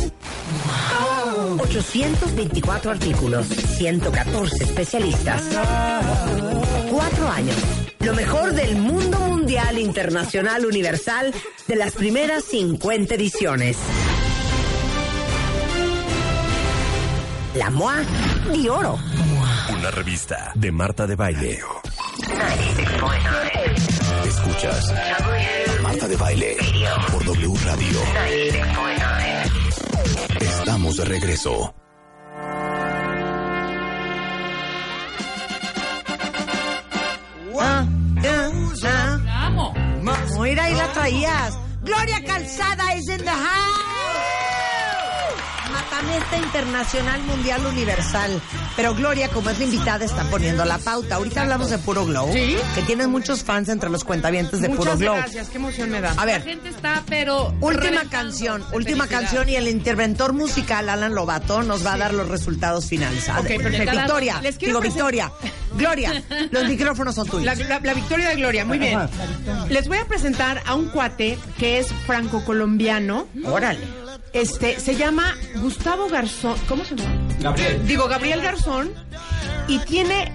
824 1.60 2.91
artículos. 2.91 3.47
114 3.47 4.63
especialistas. 4.63 5.43
Cuatro 6.91 7.30
años. 7.30 7.56
Lo 7.99 8.13
mejor 8.13 8.54
del 8.54 8.75
mundo 8.75 9.19
mundial, 9.19 9.78
internacional, 9.80 10.65
universal, 10.65 11.34
de 11.67 11.75
las 11.75 11.93
primeras 11.93 12.43
50 12.45 13.15
ediciones. 13.15 13.78
La 17.56 17.71
MOA 17.71 18.04
de 18.52 18.69
Oro. 18.69 18.97
Una 19.73 19.91
revista 19.91 20.52
de 20.56 20.71
Marta 20.71 21.08
de 21.08 21.15
Baile. 21.15 21.60
Escuchas 24.25 24.93
De 26.07 26.15
Baile 26.15 26.57
por 27.12 27.23
W 27.23 27.53
Radio. 27.65 27.99
Estamos 30.39 30.97
de 30.97 31.05
regreso. 31.05 31.73
Ah, 37.62 37.85
ah. 38.85 39.19
Mira, 40.39 40.63
ahí 40.63 40.73
la 40.73 40.91
traías. 40.93 41.59
Gloria 41.81 42.23
Calzada 42.23 42.93
es 42.93 43.07
en 43.09 43.23
the 43.23 43.29
house. 43.29 44.18
Matamesta 46.01 46.38
Internacional 46.38 47.21
Mundial 47.23 47.65
Universal. 47.65 48.41
Pero 48.77 48.95
Gloria, 48.95 49.27
como 49.29 49.49
es 49.49 49.59
la 49.59 49.65
invitada, 49.65 50.05
está 50.05 50.23
poniendo 50.25 50.63
la 50.63 50.77
pauta. 50.77 51.15
Ahorita 51.15 51.41
hablamos 51.41 51.69
de 51.69 51.77
Puro 51.77 52.05
Glow. 52.05 52.31
Sí. 52.31 52.55
Que 52.75 52.81
tienen 52.83 53.09
muchos 53.12 53.43
fans 53.43 53.67
entre 53.69 53.89
los 53.89 54.03
cuentavientes 54.05 54.62
de 54.62 54.69
Puro 54.69 54.79
Muchas 54.83 54.99
Glow. 54.99 55.15
gracias, 55.17 55.49
qué 55.49 55.57
emoción 55.57 55.89
me 55.89 55.99
da. 55.99 56.12
A 56.12 56.15
La 56.15 56.25
ver, 56.25 56.43
gente 56.43 56.69
está, 56.69 57.03
pero. 57.07 57.53
última 57.59 58.05
canción, 58.09 58.63
última 58.71 59.05
felicidad. 59.05 59.07
canción 59.21 59.49
y 59.49 59.55
el 59.57 59.67
interventor 59.67 60.31
musical 60.33 60.88
Alan 60.89 61.13
Lobato 61.13 61.63
nos 61.63 61.85
va 61.85 61.93
a 61.93 61.97
dar 61.97 62.13
los 62.13 62.29
resultados 62.29 62.85
finales. 62.85 63.27
Ok, 63.38 63.47
perfecto. 63.62 63.91
Victoria, 63.91 64.39
Les 64.41 64.57
quiero 64.57 64.79
digo 64.79 64.93
Victoria. 64.93 65.31
Gloria, 65.75 66.23
los 66.51 66.63
micrófonos 66.65 67.15
son 67.15 67.27
tuyos. 67.27 67.45
La, 67.45 67.55
la- 67.55 67.79
la 67.81 67.93
victoria 67.93 68.29
de 68.29 68.35
Gloria, 68.38 68.63
muy 68.63 68.79
bien. 68.79 68.99
Les 69.69 69.88
voy 69.88 69.97
a 69.97 70.05
presentar 70.05 70.62
a 70.65 70.75
un 70.75 70.85
cuate 70.89 71.38
que 71.57 71.79
es 71.79 71.88
franco-colombiano. 72.07 73.27
Órale. 73.45 74.08
Este, 74.33 74.79
se 74.79 74.95
llama 74.95 75.35
Gustavo 75.55 76.07
Garzón. 76.07 76.55
¿Cómo 76.67 76.85
se 76.85 76.95
llama? 76.95 77.15
Gabriel. 77.39 77.87
Digo, 77.87 78.07
Gabriel 78.07 78.41
Garzón. 78.41 78.91
Y 79.67 79.77
tiene, 79.79 80.31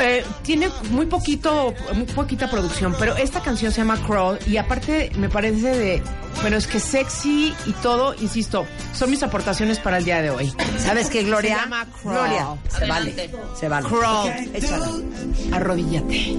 eh, 0.00 0.24
tiene 0.42 0.68
muy 0.90 1.06
poquito, 1.06 1.72
muy 1.94 2.04
poquita 2.06 2.50
producción, 2.50 2.96
pero 2.98 3.16
esta 3.16 3.40
canción 3.40 3.70
se 3.70 3.78
llama 3.78 3.96
Crawl 4.04 4.40
y 4.44 4.56
aparte 4.56 5.12
me 5.16 5.28
parece 5.28 5.68
de, 5.68 6.02
bueno, 6.42 6.56
es 6.56 6.66
que 6.66 6.80
sexy 6.80 7.54
y 7.64 7.72
todo, 7.74 8.14
insisto, 8.20 8.66
son 8.92 9.10
mis 9.10 9.22
aportaciones 9.22 9.78
para 9.78 9.98
el 9.98 10.04
día 10.04 10.20
de 10.20 10.30
hoy. 10.30 10.52
¿Sabes 10.78 11.08
qué, 11.10 11.22
Gloria? 11.22 11.58
Se 11.58 11.62
llama 11.62 11.86
Crawl. 12.02 12.16
Gloria, 12.16 12.46
se 12.68 12.86
vale. 12.86 13.30
Se 13.54 13.68
vale. 13.68 13.88
Crawl. 13.88 14.30
Échala. 14.52 14.88
Arrodíllate. 15.52 16.36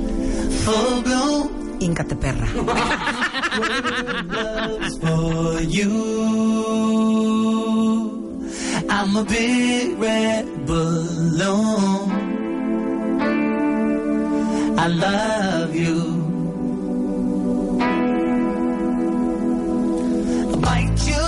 Blown 1.79 1.93
perra. 2.15 2.47
I'm 8.89 9.15
a 9.15 9.23
big 9.23 9.99
red 9.99 10.65
balloon. 10.65 12.11
I 14.79 14.87
love 14.87 15.75
you. 15.75 16.01
Bite 20.61 21.07
you 21.07 21.25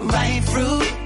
right 0.00 0.42
through. 0.44 0.99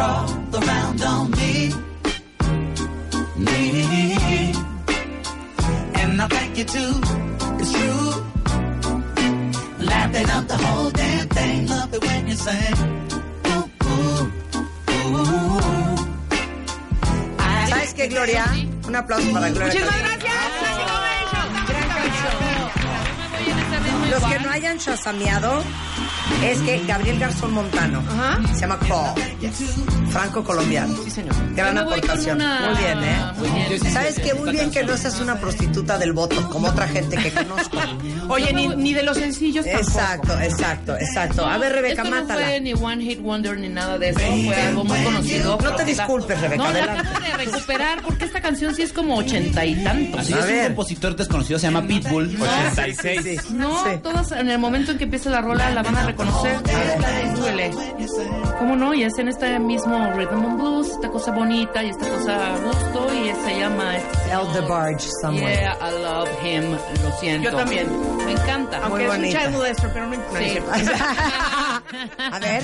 When 0.00 0.26
you 0.26 0.50
crawl 0.50 0.64
around 0.64 1.02
on 1.02 1.30
me 1.32 1.72
me. 3.36 4.52
And 5.94 6.20
I 6.20 6.26
thank 6.28 6.58
you 6.58 6.64
too, 6.64 7.00
it's 7.60 7.72
true. 7.72 8.12
Laughing 9.78 10.30
up 10.30 10.46
the 10.48 10.56
whole 10.56 10.90
damn 10.90 11.28
thing. 11.28 11.68
Love 11.68 11.94
it 11.94 12.02
when 12.04 12.28
you 12.28 12.34
sing. 12.34 12.74
Ooh, 13.46 13.70
ooh, 13.84 14.30
ooh. 15.16 15.96
¿Sabes 17.68 17.94
qué, 17.94 18.08
Gloria? 18.08 18.44
Un 18.86 18.96
aplauso 18.96 19.32
para 19.32 19.50
Gloria. 19.50 19.66
Muchísimas 19.66 20.00
gracias. 20.00 20.34
Gran 21.68 21.88
canción. 21.88 22.34
Yo 22.40 22.74
me 23.20 23.28
voy 23.32 23.50
en 23.50 23.58
ese 23.58 23.76
ritmo 23.84 24.06
Los 24.06 24.22
que 24.24 24.38
no 24.38 24.39
hayan 24.60 24.78
chasameado 24.78 25.62
es 26.44 26.58
que 26.60 26.78
Gabriel 26.86 27.18
Garzón 27.18 27.52
Montano 27.52 28.02
Ajá. 28.08 28.40
se 28.54 28.60
llama 28.60 28.78
Crawl, 28.78 29.10
franco 30.10 30.44
colombiano. 30.44 30.94
Sí, 31.04 31.10
señor. 31.10 31.34
Gran 31.54 31.78
aportación. 31.78 32.36
una- 32.36 32.70
Muy 32.70 32.78
bien, 32.78 33.04
¿eh? 33.04 33.16
Muy 33.38 33.48
bien. 33.50 33.92
¿Sabes 33.92 34.16
qué? 34.20 34.34
Muy 34.34 34.50
bien 34.52 34.70
que 34.70 34.82
no 34.84 34.96
seas 34.96 35.18
una 35.20 35.38
prostituta 35.40 35.98
del 35.98 36.12
voto, 36.12 36.48
como 36.50 36.68
otra 36.68 36.86
gente 36.88 37.16
que 37.16 37.30
conozco. 37.32 37.78
Oye, 38.28 38.52
ni, 38.52 38.68
ni 38.68 38.92
de 38.94 39.02
los 39.02 39.16
sencillos 39.16 39.64
tampoco. 39.64 39.88
Exacto, 39.88 40.40
exacto, 40.40 40.96
exacto. 40.96 41.46
A 41.46 41.58
ver, 41.58 41.72
Rebeca, 41.72 42.02
Esto 42.02 42.14
no 42.14 42.20
mátala. 42.22 42.46
fue 42.46 42.60
ni 42.60 42.72
One 42.74 43.02
Hit 43.04 43.20
Wonder 43.20 43.58
ni 43.58 43.68
nada 43.68 43.98
de 43.98 44.10
eso, 44.10 44.20
fue 44.20 44.54
algo 44.62 44.84
muy 44.84 44.98
conocido. 45.02 45.58
No 45.62 45.74
te 45.74 45.84
disculpes, 45.84 46.40
Rebeca, 46.40 46.62
No, 46.62 46.70
la 46.70 46.78
adelante. 46.78 47.08
acabo 47.08 47.24
de 47.26 47.44
recuperar 47.44 48.02
porque 48.02 48.24
esta 48.26 48.40
canción 48.40 48.74
sí 48.74 48.82
es 48.82 48.92
como 48.92 49.16
ochenta 49.16 49.64
y 49.64 49.74
tantos. 49.82 50.20
Así 50.20 50.32
es, 50.32 50.44
un 50.44 50.64
compositor 50.66 51.16
desconocido, 51.16 51.58
se 51.58 51.66
llama 51.66 51.86
Pitbull. 51.86 52.36
86. 52.72 53.50
No, 53.50 53.82
todas 54.02 54.32
en 54.32 54.49
el 54.50 54.58
momento 54.58 54.92
en 54.92 54.98
que 54.98 55.04
empiece 55.04 55.30
la 55.30 55.40
rola 55.40 55.70
la 55.70 55.82
van 55.82 55.96
a 55.96 56.06
reconocer. 56.06 56.58
Duele. 57.36 57.70
¿Cómo 58.58 58.76
no? 58.76 58.94
Y 58.94 59.04
es 59.04 59.18
en 59.18 59.28
este 59.28 59.58
mismo 59.58 60.12
rhythm 60.14 60.44
and 60.44 60.60
blues, 60.60 60.88
esta 60.90 61.08
cosa 61.08 61.32
bonita 61.32 61.82
y 61.82 61.90
esta 61.90 62.08
cosa 62.08 62.54
a 62.54 62.58
gusto 62.58 63.08
y 63.14 63.32
se 63.44 63.58
llama 63.58 63.96
este, 63.96 64.32
El 64.32 64.52
the 64.52 64.60
Barge, 64.68 65.08
somewhere. 65.22 65.56
Yeah, 65.56 65.76
I 65.80 66.02
love 66.02 66.28
him. 66.44 66.72
Lo 67.02 67.12
siento. 67.18 67.50
Yo 67.50 67.56
también. 67.56 67.88
Me 68.24 68.32
encanta. 68.32 68.88
Muy 68.88 69.04
Aunque 69.04 69.28
es 69.28 69.34
un 69.34 69.40
child 69.40 69.90
pero 69.92 70.06
no, 70.06 70.16
no, 70.16 70.22
Sí. 70.38 70.58
A 72.18 72.38
ver. 72.38 72.62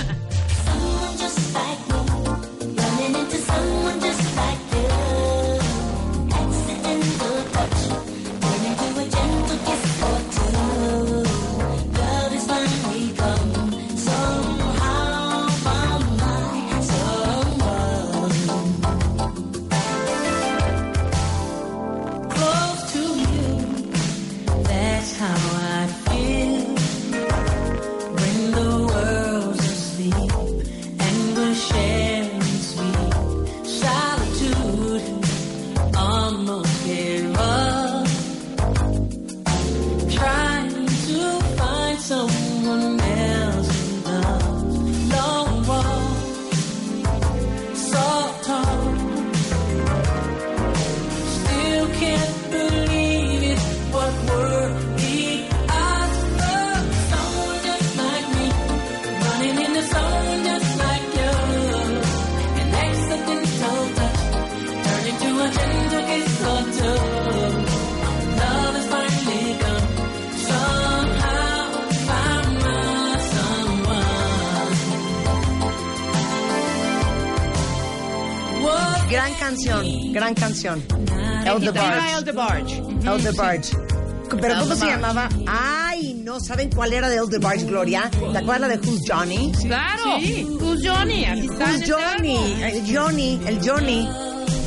Gran 80.26 80.34
canción. 80.34 80.82
El 81.44 81.60
the 81.60 81.70
Barge. 81.70 82.18
El 82.18 82.24
the 82.24 82.32
Barge. 82.32 82.78
El 82.78 83.22
the 83.22 83.30
Barge. 83.32 83.76
Pero 84.40 84.58
¿cómo 84.58 84.74
se 84.74 84.86
llamaba? 84.86 85.28
Ay, 85.46 86.14
no 86.24 86.40
saben 86.40 86.68
cuál 86.70 86.92
era 86.92 87.08
de 87.08 87.16
El 87.16 87.28
the 87.28 87.38
Barge, 87.38 87.64
Gloria. 87.64 88.10
¿Te 88.10 88.38
acuerdas 88.38 88.60
la 88.60 88.68
de 88.68 88.78
Who's 88.78 89.02
Johnny? 89.06 89.52
Claro. 89.52 90.16
Who's 90.16 90.84
Johnny? 90.84 91.24
Who's 91.24 91.60
el 91.60 91.92
Johnny? 91.92 92.62
El 92.62 92.96
Johnny, 92.96 93.40
el 93.46 93.60
Johnny. 93.64 94.08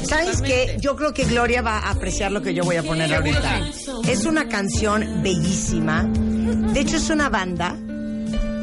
¿Sabes 0.03 0.41
qué? 0.41 0.77
Yo 0.79 0.95
creo 0.95 1.13
que 1.13 1.25
Gloria 1.25 1.61
va 1.61 1.79
a 1.79 1.91
apreciar 1.91 2.31
lo 2.31 2.41
que 2.41 2.53
yo 2.53 2.63
voy 2.63 2.77
a 2.77 2.83
poner 2.83 3.13
ahorita. 3.13 3.59
Es 4.07 4.25
una 4.25 4.47
canción 4.47 5.21
bellísima. 5.21 6.03
De 6.03 6.79
hecho, 6.79 6.95
es 6.95 7.09
una 7.09 7.27
banda 7.27 7.75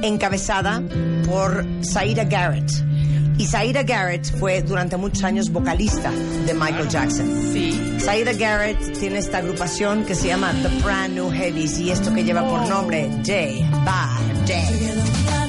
encabezada 0.02 0.82
por 1.26 1.64
Saida 1.82 2.24
Garrett. 2.24 2.85
Y 3.38 3.46
Saida 3.46 3.82
Garrett 3.82 4.24
fue 4.38 4.62
durante 4.62 4.96
muchos 4.96 5.22
años 5.24 5.50
vocalista 5.50 6.10
de 6.46 6.54
Michael 6.54 6.88
Jackson. 6.88 7.26
Sí. 7.52 7.98
Saida 7.98 8.32
Garrett 8.32 8.98
tiene 8.98 9.18
esta 9.18 9.38
agrupación 9.38 10.04
que 10.04 10.14
se 10.14 10.28
llama 10.28 10.52
The 10.62 10.82
Brand 10.82 11.14
New 11.14 11.30
Heavies 11.30 11.78
y 11.78 11.90
esto 11.90 12.14
que 12.14 12.24
lleva 12.24 12.48
por 12.48 12.66
nombre 12.68 13.08
Day 13.24 13.68
by 13.84 14.46
Day. 14.46 15.45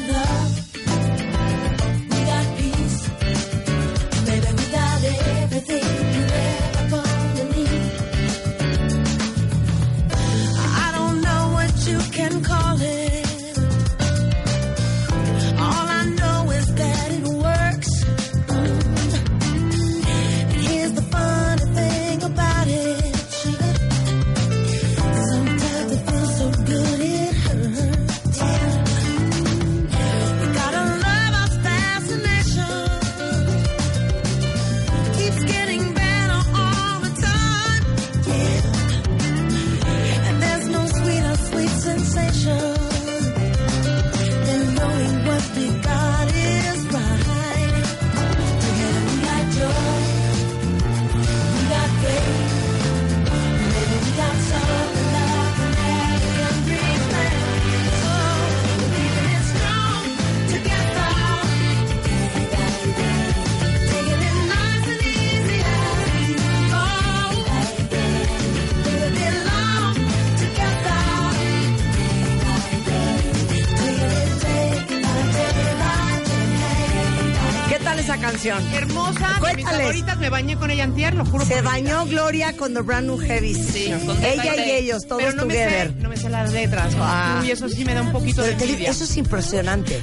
Hermosa, 79.05 79.27
de 79.27 79.33
mis 79.33 79.39
Cuéntales. 79.39 79.79
favoritas, 79.81 80.17
me 80.17 80.29
bañé 80.29 80.55
con 80.57 80.71
ella 80.71 80.83
antier, 80.83 81.13
lo 81.13 81.25
juro. 81.25 81.45
Se 81.45 81.61
bañó 81.61 82.05
Gloria 82.05 82.55
con 82.57 82.73
The 82.73 82.81
Brand 82.81 83.07
New 83.07 83.17
Heavies. 83.17 83.57
Sí, 83.73 83.85
Ella 84.23 84.65
y 84.65 84.71
ellos, 84.71 85.07
todos 85.07 85.21
Pero 85.23 85.35
no 85.37 85.45
me, 85.45 85.53
sé, 85.53 85.63
together. 85.63 85.93
no 85.97 86.09
me 86.09 86.17
sé 86.17 86.29
las 86.29 86.51
letras. 86.53 86.93
Ah. 86.99 87.41
Y 87.45 87.51
eso 87.51 87.69
sí 87.69 87.85
me 87.85 87.93
da 87.93 88.01
un 88.01 88.11
poquito 88.11 88.41
de 88.41 88.53
Pero 88.53 88.75
digo, 88.75 88.89
eso 88.91 89.03
es 89.03 89.17
impresionante, 89.17 89.99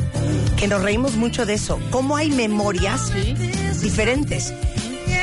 que 0.57 0.69
nos 0.69 0.83
reímos 0.83 1.15
mucho 1.17 1.47
de 1.47 1.55
eso. 1.55 1.79
¿Cómo 1.91 2.17
hay 2.17 2.31
memorias 2.31 3.11
diferentes? 3.81 4.53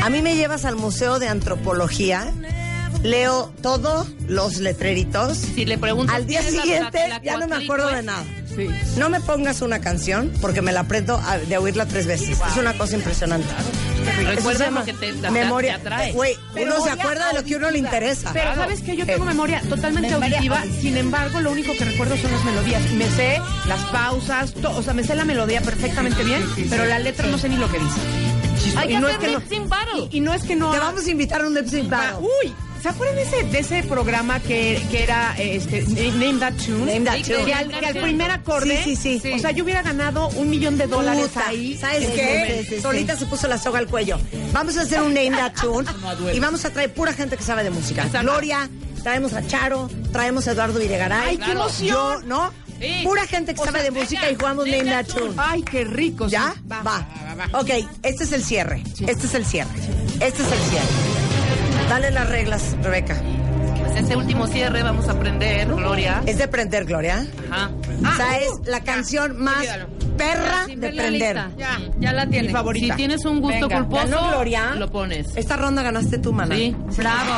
A 0.03 0.09
mí 0.09 0.21
me 0.21 0.35
llevas 0.35 0.65
al 0.65 0.75
Museo 0.75 1.19
de 1.19 1.27
Antropología, 1.27 2.31
leo 3.03 3.51
todos 3.61 4.07
los 4.27 4.57
letreritos. 4.57 5.37
Si 5.37 5.65
le 5.65 5.77
preguntas. 5.77 6.15
Al 6.15 6.27
día 6.27 6.39
¿quién 6.41 6.49
es 6.49 6.55
la- 6.55 6.61
siguiente 6.63 6.99
la- 7.07 7.17
la 7.17 7.23
ya 7.23 7.37
no 7.37 7.47
me 7.47 7.55
acuerdo 7.63 7.87
de 7.89 8.03
nada. 8.03 8.23
Sí. 8.55 8.67
No 8.97 9.09
me 9.09 9.21
pongas 9.21 9.61
una 9.61 9.79
canción 9.79 10.31
porque 10.41 10.61
me 10.61 10.71
la 10.73 10.81
aprendo 10.81 11.15
a- 11.15 11.37
de 11.37 11.57
oírla 11.57 11.85
tres 11.85 12.05
veces. 12.05 12.37
Es 12.51 12.57
una 12.57 12.73
cosa 12.77 12.95
impresionante. 12.95 13.47
Recuerda 14.25 14.71
lo 14.71 14.83
que 14.83 14.93
te- 14.93 15.13
te- 15.13 15.31
memoria. 15.31 15.75
te 15.75 15.81
atrae. 15.81 16.13
Uno 16.13 16.83
se 16.83 16.89
acuerda 16.89 17.27
de 17.29 17.33
lo 17.39 17.43
que 17.45 17.53
a 17.53 17.57
uno 17.57 17.71
le 17.71 17.77
interesa. 17.77 18.31
Pero 18.33 18.55
sabes 18.55 18.81
que 18.81 18.95
yo 18.97 19.05
tengo 19.05 19.23
Eh, 19.23 19.27
memoria 19.27 19.61
totalmente 19.69 20.13
auditiva, 20.13 20.63
sin 20.81 20.97
embargo 20.97 21.39
lo 21.39 21.51
único 21.51 21.71
que 21.77 21.85
recuerdo 21.85 22.17
son 22.17 22.31
las 22.31 22.43
melodías. 22.43 22.81
Me 22.93 23.09
sé 23.11 23.39
las 23.67 23.79
pausas, 23.85 24.53
to- 24.53 24.71
o 24.75 24.83
sea, 24.83 24.93
me 24.93 25.03
sé 25.03 25.15
la 25.15 25.23
melodía 25.25 25.61
perfectamente 25.61 26.23
bien, 26.23 26.43
pero 26.69 26.85
la 26.85 26.99
letra 26.99 27.27
no 27.27 27.37
sé 27.37 27.47
ni 27.49 27.55
lo 27.57 27.71
que 27.71 27.79
dice. 27.79 27.99
Hay 28.77 28.89
Y 28.89 28.93
que 28.95 28.99
no 28.99 29.07
hacer 29.07 29.19
es 29.21 29.25
que 29.25 29.31
no- 29.33 29.39
lip 29.39 29.49
sync 29.49 29.69
battle. 29.69 30.07
Y 30.11 30.19
no 30.19 30.33
es 30.33 30.43
que 30.43 30.55
no... 30.55 30.71
Te 30.71 30.79
vamos 30.79 31.05
a 31.05 31.09
invitar 31.09 31.41
a 31.41 31.47
un 31.47 31.53
lip 31.55 31.67
sync 31.67 31.89
battle. 31.89 32.19
Uy, 32.19 32.53
¿Se 32.81 32.89
acuerdan 32.89 33.15
de 33.15 33.21
ese, 33.23 33.43
de 33.43 33.59
ese 33.59 33.83
programa 33.83 34.39
que, 34.39 34.81
que 34.89 35.03
era 35.03 35.35
este, 35.37 35.83
Name 35.83 36.39
That 36.39 36.53
Tune? 36.53 36.91
Name 36.93 37.01
That 37.01 37.15
Que 37.25 37.35
Tune. 37.35 37.53
al, 37.53 37.67
que 37.69 37.85
al 37.85 37.95
primer 37.97 38.31
acorde. 38.31 38.83
Sí, 38.83 38.95
sí, 38.95 39.19
sí. 39.19 39.33
O 39.33 39.39
sea, 39.39 39.51
yo 39.51 39.63
hubiera 39.63 39.83
ganado 39.83 40.29
un 40.29 40.49
millón 40.49 40.77
de 40.79 40.87
dólares 40.87 41.27
Puta, 41.27 41.47
ahí. 41.47 41.77
¿Sabes 41.77 42.09
qué? 42.09 42.55
sí, 42.63 42.65
sí, 42.69 42.75
sí. 42.77 42.81
Solita 42.81 43.15
se 43.15 43.27
puso 43.27 43.47
la 43.47 43.59
soga 43.59 43.77
al 43.79 43.87
cuello. 43.87 44.17
Vamos 44.51 44.77
a 44.77 44.81
hacer 44.81 45.01
un 45.03 45.13
name 45.13 45.31
that 45.31 45.53
tune 45.61 45.87
y 46.33 46.39
vamos 46.39 46.65
a 46.65 46.71
traer 46.71 46.91
pura 46.93 47.13
gente 47.13 47.37
que 47.37 47.43
sabe 47.43 47.63
de 47.63 47.69
música. 47.69 48.05
Gloria, 48.21 48.67
traemos 49.03 49.33
a 49.33 49.45
Charo, 49.45 49.87
traemos 50.11 50.47
a 50.47 50.51
Eduardo 50.53 50.79
Videgaray. 50.79 51.29
¡Ay, 51.29 51.37
qué 51.37 51.51
emoción! 51.51 51.87
Yo, 51.87 52.21
¿no? 52.25 52.51
Sí. 52.79 53.01
Pura 53.03 53.27
gente 53.27 53.53
que 53.53 53.61
O 53.61 53.65
sabe 53.65 53.81
sea, 53.81 53.91
de 53.91 53.99
música 53.99 54.31
y 54.31 54.33
jugamos 54.33 54.65
name 54.65 54.85
that 54.85 55.05
tune. 55.05 55.33
Ay, 55.37 55.61
qué 55.61 55.83
rico. 55.83 56.25
sí. 56.25 56.31
¿Ya? 56.31 56.55
Va. 56.71 56.81
Va. 56.81 57.07
Ok, 57.59 57.69
este 58.01 58.23
es 58.23 58.31
el 58.31 58.43
cierre. 58.43 58.81
Este 59.05 59.27
es 59.27 59.33
el 59.35 59.45
cierre. 59.45 59.69
Este 60.19 60.41
es 60.41 60.51
el 60.51 60.59
cierre. 60.69 61.10
Dale 61.91 62.09
las 62.11 62.29
reglas, 62.29 62.75
Rebeca. 62.81 63.21
Pues 63.81 63.97
ese 64.05 64.15
último 64.15 64.47
cierre 64.47 64.81
vamos 64.81 65.09
a 65.09 65.11
aprender, 65.11 65.67
Gloria. 65.67 66.21
Es 66.25 66.37
de 66.37 66.47
prender, 66.47 66.85
Gloria. 66.85 67.25
Ajá. 67.51 67.69
o 67.69 68.15
sea, 68.15 68.37
es 68.39 68.51
la 68.65 68.79
canción 68.79 69.37
más 69.37 69.57
olvídalo. 69.57 69.87
perra 70.17 70.67
de 70.67 70.89
prender. 70.93 71.41
Ya. 71.57 71.79
Ya 71.99 72.13
la 72.13 72.27
tienes. 72.27 72.47
Mi 72.51 72.53
favorita. 72.53 72.85
Si 72.85 72.91
tienes 72.97 73.25
un 73.25 73.41
gusto 73.41 73.67
Venga. 73.67 73.81
culposo, 73.81 74.07
¿Ganó 74.07 74.29
Gloria? 74.29 74.75
lo 74.75 74.89
pones. 74.89 75.35
Esta 75.35 75.57
ronda 75.57 75.81
ganaste 75.83 76.17
tú, 76.19 76.31
mana. 76.31 76.55
Sí. 76.55 76.73
Bravo. 76.95 77.33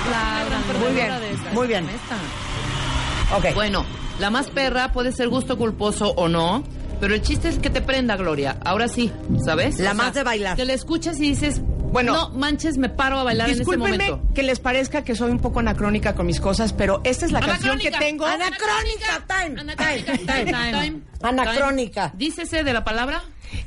Aplaudan, 0.00 0.80
Muy 0.80 0.94
bien, 0.94 1.12
muy 1.52 1.66
bien. 1.66 1.86
Esta. 1.90 3.36
Ok. 3.36 3.54
Bueno, 3.54 3.84
la 4.18 4.30
más 4.30 4.48
perra 4.48 4.92
puede 4.92 5.12
ser 5.12 5.28
gusto 5.28 5.58
culposo 5.58 6.14
o 6.16 6.26
no, 6.28 6.64
pero 7.00 7.14
el 7.14 7.20
chiste 7.20 7.48
es 7.50 7.58
que 7.58 7.68
te 7.68 7.82
prenda, 7.82 8.16
Gloria. 8.16 8.56
Ahora 8.64 8.88
sí, 8.88 9.12
¿sabes? 9.44 9.78
La 9.78 9.92
más 9.92 10.14
de 10.14 10.22
bailar. 10.22 10.56
Que 10.56 10.64
la 10.64 10.72
escuchas 10.72 11.18
y 11.18 11.22
dices, 11.28 11.60
Bueno. 11.92 12.12
no 12.12 12.30
manches, 12.30 12.78
me 12.78 12.88
paro 12.88 13.18
a 13.18 13.24
bailar 13.24 13.50
en 13.50 13.58
Discúlpenme 13.58 13.90
momento. 14.08 14.32
que 14.34 14.42
les 14.42 14.60
parezca 14.60 15.02
que 15.02 15.14
soy 15.14 15.30
un 15.30 15.38
poco 15.38 15.60
anacrónica 15.60 16.14
con 16.14 16.26
mis 16.26 16.40
cosas, 16.40 16.72
pero 16.72 17.00
esta 17.04 17.26
es 17.26 17.32
la 17.32 17.40
canción 17.40 17.78
que 17.78 17.90
tengo. 17.90 18.26
Anacrónica, 18.26 19.24
time, 19.26 19.60
Anacrónica, 19.60 20.12
time, 20.16 20.44
time. 20.44 20.72
time. 20.72 21.00
Anacrónica. 21.22 22.12
Dícese 22.14 22.64
de 22.64 22.72
la 22.72 22.84
palabra. 22.84 23.22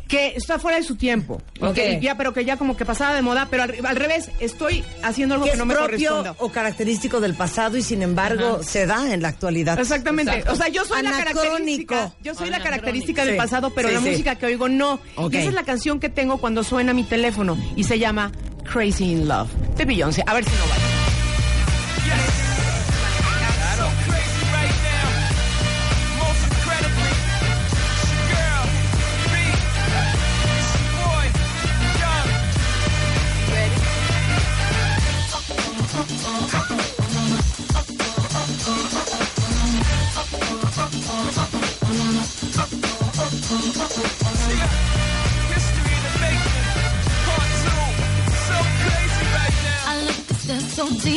Que 0.07 0.33
está 0.35 0.59
fuera 0.59 0.77
de 0.77 0.83
su 0.83 0.95
tiempo. 0.95 1.41
Ok. 1.59 1.73
Que 1.75 1.99
ya, 2.01 2.15
pero 2.15 2.33
que 2.33 2.45
ya 2.45 2.57
como 2.57 2.75
que 2.77 2.85
pasaba 2.85 3.13
de 3.15 3.21
moda, 3.21 3.47
pero 3.49 3.63
al, 3.63 3.73
al 3.85 3.95
revés, 3.95 4.29
estoy 4.39 4.83
haciendo 5.01 5.35
algo 5.35 5.45
que 5.47 5.55
no 5.57 5.65
me 5.65 5.73
propio 5.75 6.09
corresponde. 6.17 6.37
o 6.39 6.49
característico 6.51 7.19
del 7.19 7.33
pasado 7.33 7.77
y 7.77 7.81
sin 7.81 8.01
embargo 8.01 8.61
se 8.63 8.85
da 8.85 9.13
en 9.13 9.21
la 9.21 9.29
actualidad. 9.29 9.79
Exactamente. 9.79 10.31
Exacto. 10.31 10.53
O 10.53 10.55
sea, 10.55 10.67
yo 10.69 10.85
soy 10.85 11.01
la 11.03 11.11
característica. 11.11 12.13
Yo 12.21 12.33
soy 12.35 12.49
la 12.49 12.61
característica 12.61 13.25
del 13.25 13.33
Sí. 13.35 13.37
pasado, 13.37 13.69
pero 13.71 13.89
Sí, 13.89 13.95
la 13.95 14.01
sí. 14.01 14.09
música 14.09 14.35
que 14.35 14.45
oigo 14.45 14.69
no. 14.69 14.99
Y 15.31 15.37
esa 15.37 15.47
es 15.49 15.53
la 15.53 15.63
canción 15.63 15.99
que 15.99 16.09
tengo 16.09 16.37
cuando 16.37 16.63
suena 16.63 16.93
mi 16.93 17.03
teléfono 17.03 17.57
y 17.75 17.83
se 17.83 17.99
llama 17.99 18.31
Crazy 18.71 19.11
in 19.11 19.27
Love 19.27 19.49
de 19.77 19.85
Beyoncé. 19.85 20.23
A 20.25 20.33
ver 20.33 20.43
si 20.45 20.51
no 20.51 20.63
va. 20.69 21.02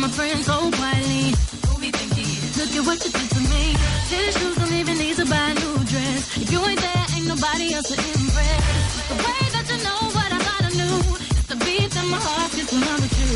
my 0.00 0.08
friends 0.08 0.46
so 0.46 0.56
quietly, 0.80 1.36
who 1.68 1.76
we 1.76 1.90
think 1.92 2.12
he 2.16 2.24
is? 2.24 2.56
Look 2.56 2.72
at 2.72 2.84
what 2.88 3.04
you 3.04 3.12
did 3.12 3.30
to 3.36 3.40
me. 3.52 3.76
Tennis 4.08 4.34
shoes 4.38 4.56
don't 4.56 4.72
even 4.72 4.96
need 4.96 5.16
to 5.16 5.26
buy 5.28 5.52
a 5.52 5.54
new 5.60 5.76
dress. 5.92 6.40
If 6.40 6.48
you 6.50 6.60
ain't 6.64 6.80
there, 6.80 7.04
ain't 7.16 7.28
nobody 7.28 7.74
else 7.74 7.88
to 7.92 7.96
impress. 8.00 8.64
The 9.12 9.16
way 9.20 9.40
that 9.52 9.66
you 9.68 9.78
know 9.84 10.00
what 10.16 10.30
I 10.32 10.38
thought 10.40 10.64
I 10.64 10.72
knew. 10.72 10.96
It's 11.36 11.48
the 11.52 11.56
beat 11.60 11.92
in 11.92 12.06
my 12.08 12.16
heart 12.16 12.50
gets 12.56 12.72
when 12.72 12.82
I'm 12.82 13.00
with 13.04 13.16
you. 13.20 13.32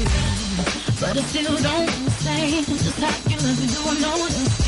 But 1.00 1.12
I 1.20 1.22
still 1.28 1.52
don't 1.52 1.90
understand 2.00 2.64
just 2.80 2.98
how 2.98 3.12
you 3.28 3.36
love 3.44 3.60
me, 3.60 3.66
do 3.68 3.80
I 3.84 3.94
know 4.00 4.16
what 4.24 4.63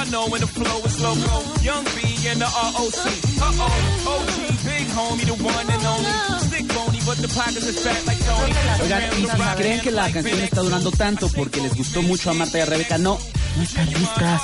y'all 0.00 0.10
know 0.10 0.28
when 0.28 0.40
the 0.40 0.46
flow 0.46 0.78
is 0.84 1.00
loco. 1.00 1.62
Young 1.62 1.84
B 1.94 2.00
and 2.28 2.40
the 2.40 2.46
ROC. 2.46 2.94
Uh 3.40 3.52
oh, 3.60 4.12
OG, 4.12 4.36
big 4.64 4.86
homie, 4.96 5.26
the 5.26 5.36
one 5.42 5.70
and 5.70 5.84
only. 5.84 6.12
Sick 6.48 6.66
bony, 6.68 7.00
but 7.04 7.18
the 7.18 7.28
pockets 7.28 7.66
is 7.66 7.78
fat 7.80 8.06
like 8.06 8.20
Tony. 8.24 8.52
Oigan, 8.82 9.02
y 9.18 9.26
si 9.26 9.56
creen 9.56 9.80
que 9.80 9.90
la 9.90 10.10
canción 10.10 10.40
está 10.40 10.60
durando 10.62 10.90
tanto 10.92 11.28
porque 11.28 11.60
les 11.60 11.74
gustó 11.74 12.02
mucho 12.02 12.30
a 12.30 12.34
Marta 12.34 12.58
y 12.58 12.60
a 12.62 12.66
Rebeca, 12.66 12.98
no, 12.98 13.18
no 13.56 13.62
están 13.62 13.86
listas. 13.92 14.42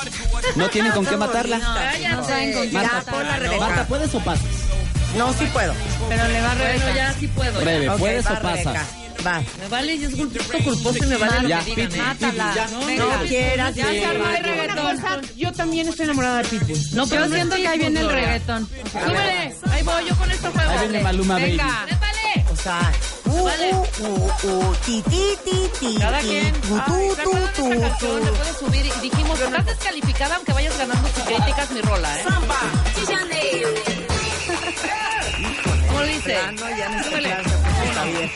No 0.56 0.68
tienen 0.68 0.92
con 0.92 1.06
qué 1.06 1.16
matarla. 1.16 1.58
Rebeca. 3.38 3.58
Marta, 3.58 3.86
¿puedes 3.86 4.14
o 4.14 4.20
pasas? 4.20 4.44
No, 5.16 5.32
sí 5.32 5.46
puedo. 5.52 5.72
Pero 6.08 6.28
le 6.28 6.40
va 6.40 6.52
a 6.52 6.54
Bueno, 6.54 6.94
ya 6.94 7.14
sí 7.14 7.28
puedo. 7.28 7.60
Rebe, 7.60 7.90
¿puedes 7.98 8.26
o 8.26 8.40
pasas? 8.40 9.05
Rebeca. 9.26 9.28
Va. 9.38 9.42
Me 9.62 9.68
vale, 9.68 9.94
y 9.94 10.04
es 10.04 10.16
gusto 10.16 10.38
culposo 10.64 10.98
y 11.04 11.06
me 11.06 11.16
vale 11.16 11.42
lo 11.42 11.48
Ya, 11.48 11.64
que 11.64 11.74
digan. 11.86 11.98
Mátala. 12.06 12.52
ya. 12.54 12.66
No, 12.68 12.80
No 12.80 12.86
quieras. 13.26 13.74
Ya 13.74 13.86
se 13.88 14.04
armó 14.04 14.24
el 14.28 14.44
reggaetón. 14.44 15.22
Yo 15.36 15.52
también 15.52 15.88
estoy 15.88 16.04
enamorada 16.04 16.42
de 16.42 16.48
Pitbull. 16.48 16.78
No, 16.92 17.06
pero 17.06 17.26
Yo 17.26 17.34
siento 17.34 17.56
que 17.56 17.68
ahí 17.68 17.78
viene 17.78 18.00
el 18.00 18.08
reggaetón. 18.10 18.68
Súbele, 18.92 19.56
ahí 19.70 19.82
voy 19.82 20.04
yo 20.08 20.16
con 20.16 20.30
este 20.30 20.48
juego. 20.48 20.70
Ahí 20.70 20.78
viene 20.88 21.00
Maluma 21.02 21.34
Baby. 21.34 21.50
Venga, 21.50 21.84
trépale. 21.86 22.44
O 22.52 22.56
sea, 22.56 22.92
uh, 23.26 23.44
Vale. 23.44 23.70
uh, 23.74 23.86
uh, 24.06 24.30
uh, 24.48 24.74
ti, 24.86 25.02
ti, 25.10 25.22
ti, 25.44 25.68
ti, 25.80 25.96
Cada 25.98 26.20
quien. 26.20 26.54
Ay, 26.86 27.08
tu, 27.08 27.14
¿se 27.16 27.22
acuerdan 27.22 27.52
tu, 27.54 27.68
de 27.68 27.76
esa 27.76 27.88
canción? 27.88 28.24
Le 28.24 28.32
puedes 28.32 28.56
subir 28.56 28.86
y 28.86 28.90
dijimos, 29.10 29.40
estás 29.40 29.66
descalificada 29.66 30.36
aunque 30.36 30.52
vayas 30.52 30.78
ganando 30.78 31.08
tus 31.08 31.22
críticas 31.24 31.70
mi 31.70 31.80
rola, 31.82 32.20
¿eh? 32.20 32.24
¿Cómo 35.88 36.00
le 36.02 36.12
dice? 36.14 36.30
Ya 36.32 36.52
no, 36.52 36.68
ya 36.76 36.88
no 37.42 37.55
bien. 38.12 38.30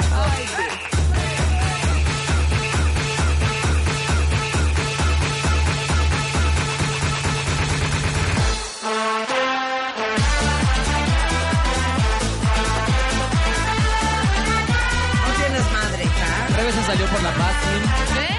No 15.26 15.34
tienes 15.36 15.72
madre, 15.72 16.04
hija. 16.04 16.56
Rebe 16.56 16.72
se 16.72 16.82
salió 16.84 17.06
por 17.06 17.22
la 17.22 17.32
fácil. 17.32 17.80
¿Ves? 18.16 18.30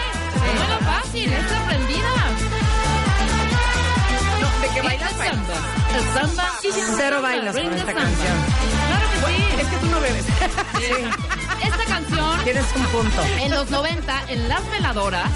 No 0.56 0.64
es 0.64 0.70
lo 0.70 0.80
fácil, 0.80 1.34
es 1.34 1.52
aprendida. 1.52 2.14
No, 4.42 4.62
de 4.62 4.68
que 4.74 4.82
bailas, 4.82 5.12
el 5.12 5.18
samba. 5.18 5.54
El 5.96 6.04
samba. 6.14 6.52
Cero 6.98 7.22
bailas 7.22 7.56
con 7.56 7.74
esta 7.74 7.94
canción. 7.94 8.81
Que 9.28 9.36
sí. 9.36 9.44
Es 9.62 9.68
que 9.68 9.78
tú 9.78 9.86
no 9.88 10.00
bebes. 10.00 10.26
Esta 11.64 11.86
canción 11.86 12.44
Tienes 12.44 12.66
un 12.76 12.84
punto. 12.88 13.22
en 13.40 13.52
los 13.52 13.70
90, 13.70 14.24
en 14.30 14.50
las 14.50 14.70
veladoras, 14.72 15.30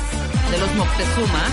de 0.52 0.58
los 0.58 0.74
Moctezuma, 0.76 1.44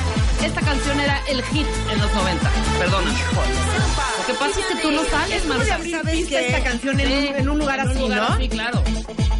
esta 0.44 0.60
canción 0.60 1.00
era 1.00 1.20
el 1.28 1.42
hit 1.44 1.66
en 1.90 1.98
los 1.98 2.12
90. 2.14 2.50
Perdona. 2.78 3.10
Lo 3.10 4.26
que 4.26 4.34
pasa 4.34 4.60
es 4.60 4.66
que 4.66 4.76
tú 4.82 4.90
no 4.90 5.04
sales, 5.04 5.46
Marta. 5.46 5.64
¿Sabes 5.66 6.12
¿Viste 6.16 6.28
qué? 6.30 6.46
esta 6.48 6.62
canción 6.70 7.00
en, 7.00 7.12
un, 7.12 7.34
en 7.36 7.48
un 7.48 7.58
lugar 7.58 7.78
En 7.80 7.84
un 7.86 7.90
así, 7.92 8.00
lugar 8.00 8.18
no? 8.18 8.34
así, 8.34 8.48
claro. 8.48 8.82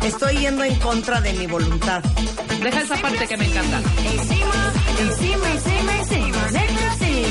Estoy 0.03 0.37
yendo 0.39 0.65
en 0.65 0.75
contra 0.77 1.21
de 1.21 1.33
mi 1.35 1.47
voluntad. 1.47 2.03
Deja 2.63 2.81
esa 2.81 2.97
parte 2.97 3.27
que 3.27 3.37
me 3.37 3.45
encanta. 3.47 3.81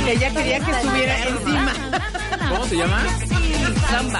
Ella 0.08 0.30
quería 0.34 0.60
que 0.60 0.72
estuviera 0.72 1.18
encima. 1.28 1.74
¿Cómo 2.50 2.66
se 2.66 2.76
llama? 2.78 3.04
Samba. 3.90 4.20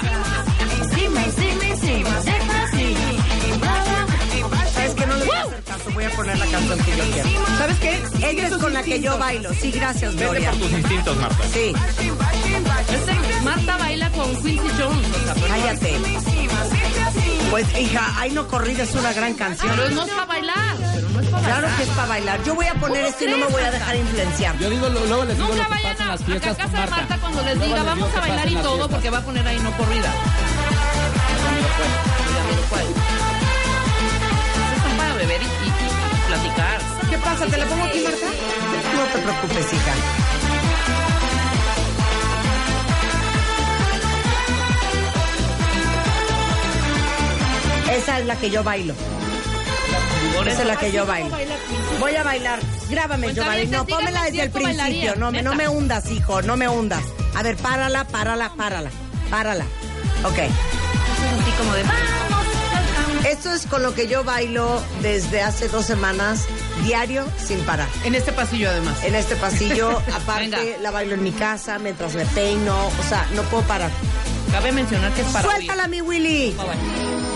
¿Sabes 4.74 4.94
que 4.94 5.06
No 5.06 5.16
le 5.16 5.24
voy 5.24 5.36
a 5.36 5.42
hacer 5.42 5.62
caso, 5.64 5.90
voy 5.94 6.04
a 6.04 6.10
poner 6.10 6.38
la 6.38 6.46
canción 6.46 6.78
que 6.80 6.96
yo 6.96 7.04
quiero. 7.12 7.28
¿Sabes 7.58 7.78
qué? 7.78 8.02
Ella 8.30 8.46
es 8.48 8.56
con 8.56 8.72
la 8.72 8.82
que 8.82 9.00
yo 9.00 9.18
bailo. 9.18 9.52
Sí, 9.54 9.70
gracias, 9.70 10.12
Vete 10.14 10.24
Gloria. 10.24 10.50
por 10.50 10.58
tus 10.60 10.72
instintos, 10.72 11.16
Marta. 11.16 11.44
Sí, 11.52 11.72
Marta 13.44 13.76
baila 13.76 14.10
con 14.10 14.34
Quincy 14.42 14.68
Jones. 14.78 15.08
O 15.08 15.24
sea, 15.24 15.34
pero, 15.34 15.46
cállate. 15.48 15.98
Pues, 17.50 17.78
hija, 17.78 18.14
Ay 18.16 18.30
no 18.30 18.48
corrida 18.48 18.82
es 18.82 18.94
una 18.94 19.12
gran 19.12 19.34
canción. 19.34 19.70
pero 19.76 19.90
no 19.90 20.02
es 20.04 20.10
para 20.10 20.24
bailar. 20.26 20.76
Pero 20.94 21.08
no 21.10 21.20
es 21.20 21.28
para 21.28 21.42
Claro 21.44 21.62
bailar. 21.62 21.76
que 21.76 21.82
es 21.82 21.88
para 21.90 22.08
bailar. 22.08 22.44
Yo 22.44 22.54
voy 22.54 22.66
a 22.66 22.74
poner 22.74 22.96
¿Cómo 22.96 23.08
esto 23.08 23.24
y 23.24 23.26
no 23.28 23.36
me 23.36 23.36
crees, 23.42 23.52
voy 23.52 23.60
a 23.60 23.64
Marta? 23.64 23.78
dejar 23.78 23.96
influenciar. 23.96 24.58
Yo 24.58 24.70
digo, 24.70 24.88
lo- 24.88 25.04
luego 25.06 25.24
les 25.26 25.36
digo 25.36 25.48
Nunca 25.48 25.62
lo 25.62 25.68
que 25.68 25.70
vayan 25.74 25.92
pasa 25.92 26.02
en 26.04 26.08
a, 26.08 26.12
las 26.12 26.24
fiestas 26.24 26.52
a 26.52 26.56
casa 26.56 26.62
con 26.64 26.72
de 26.72 26.78
Marta. 26.80 26.96
Marta 26.96 27.18
cuando 27.20 27.42
les 27.42 27.56
Luego 27.58 27.74
diga 27.74 27.82
vamos 27.84 28.08
a 28.08 28.12
pasa 28.14 28.20
bailar 28.20 28.46
en 28.46 28.52
y 28.52 28.54
las 28.54 28.62
todo 28.62 28.72
fiestas. 28.76 28.94
porque 28.94 29.10
va 29.10 29.18
a 29.18 29.22
poner 29.22 29.46
ahí 29.48 29.58
no 29.60 29.70
corrida. 29.76 30.10
¿Cuál? 32.68 32.86
Están 34.76 34.96
para 34.96 35.14
beber 35.14 35.42
y, 35.42 35.44
y- 35.44 35.48
y 35.48 36.26
platicar. 36.28 36.80
¿Qué 37.10 37.18
pasa? 37.18 37.46
¿Te 37.46 37.56
la 37.58 37.66
pongo 37.66 37.84
aquí, 37.84 38.00
Marta? 38.00 38.26
No 38.96 39.04
te 39.12 39.18
preocupes, 39.18 39.72
hija. 39.72 39.94
Esa 47.90 48.20
es 48.20 48.26
la 48.26 48.36
que 48.36 48.50
yo 48.50 48.64
bailo. 48.64 48.94
Esa 50.46 50.62
es 50.62 50.66
la 50.68 50.76
que 50.76 50.90
yo 50.92 51.02
así 51.02 51.08
bailo. 51.10 51.36
Voy 52.00 52.16
a 52.16 52.22
bailar. 52.22 52.58
Grábame, 52.88 53.26
Cuenta 53.26 53.42
Giovanni. 53.42 53.66
No, 53.66 53.84
si 53.84 53.92
desde 54.24 54.42
el 54.42 54.50
principio. 54.50 55.16
No, 55.16 55.30
me- 55.30 55.42
no 55.42 55.54
me 55.54 55.68
hundas, 55.68 56.10
hijo. 56.10 56.42
No 56.42 56.56
me 56.56 56.68
hundas. 56.68 57.02
A 57.34 57.42
ver, 57.42 57.56
párala, 57.56 58.04
párala, 58.04 58.50
párala. 58.56 58.90
Párala. 59.30 59.64
Ok. 60.24 60.38
Así 61.42 61.50
como 61.58 61.72
de 61.74 61.82
vamos. 61.82 63.26
Esto 63.26 63.52
es 63.52 63.66
con 63.66 63.82
lo 63.82 63.94
que 63.94 64.08
yo 64.08 64.24
bailo 64.24 64.82
desde 65.00 65.42
hace 65.42 65.68
dos 65.68 65.86
semanas, 65.86 66.44
diario, 66.84 67.24
sin 67.44 67.60
parar. 67.60 67.88
En 68.04 68.14
este 68.14 68.32
pasillo, 68.32 68.68
además. 68.68 69.02
En 69.04 69.14
este 69.14 69.36
pasillo, 69.36 69.90
aparte, 70.14 70.50
Venga. 70.50 70.58
la 70.80 70.90
bailo 70.90 71.14
en 71.14 71.22
mi 71.22 71.32
casa, 71.32 71.78
mientras 71.78 72.14
me 72.14 72.26
peino. 72.26 72.76
O 72.86 73.08
sea, 73.08 73.26
no 73.34 73.42
puedo 73.44 73.62
parar. 73.64 73.90
Cabe 74.50 74.72
mencionar 74.72 75.12
que 75.12 75.22
es 75.22 75.26
para 75.28 75.48
¡Suéltala, 75.48 75.88
mi 75.88 76.00
Willy! 76.00 76.50
Bye, 76.52 76.66
bye. 76.66 77.31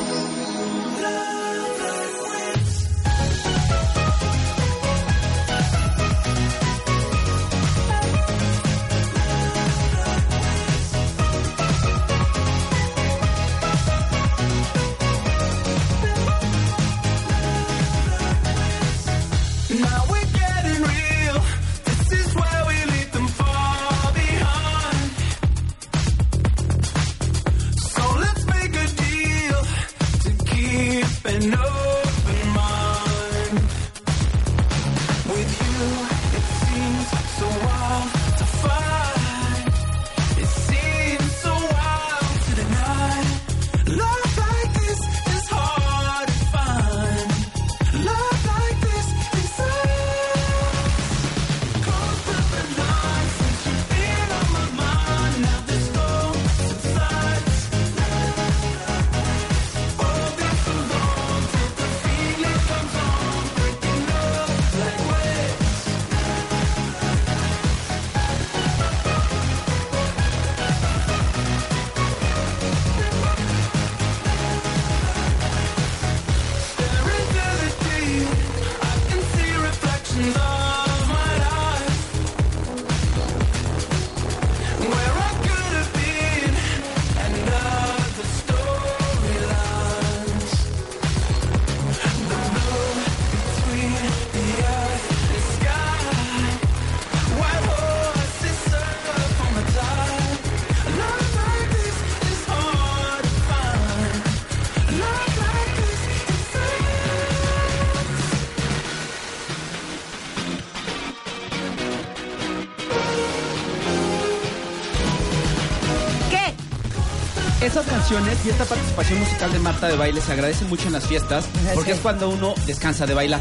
Y 118.08 118.48
esta 118.50 118.64
participación 118.64 119.18
musical 119.18 119.52
de 119.52 119.58
Marta 119.58 119.88
de 119.88 119.96
baile 119.96 120.20
se 120.20 120.32
agradecen 120.32 120.68
mucho 120.68 120.86
en 120.86 120.92
las 120.92 121.04
fiestas 121.08 121.44
porque 121.74 121.90
es 121.90 121.98
cuando 121.98 122.28
uno 122.28 122.54
descansa 122.64 123.04
de 123.04 123.14
bailar. 123.14 123.40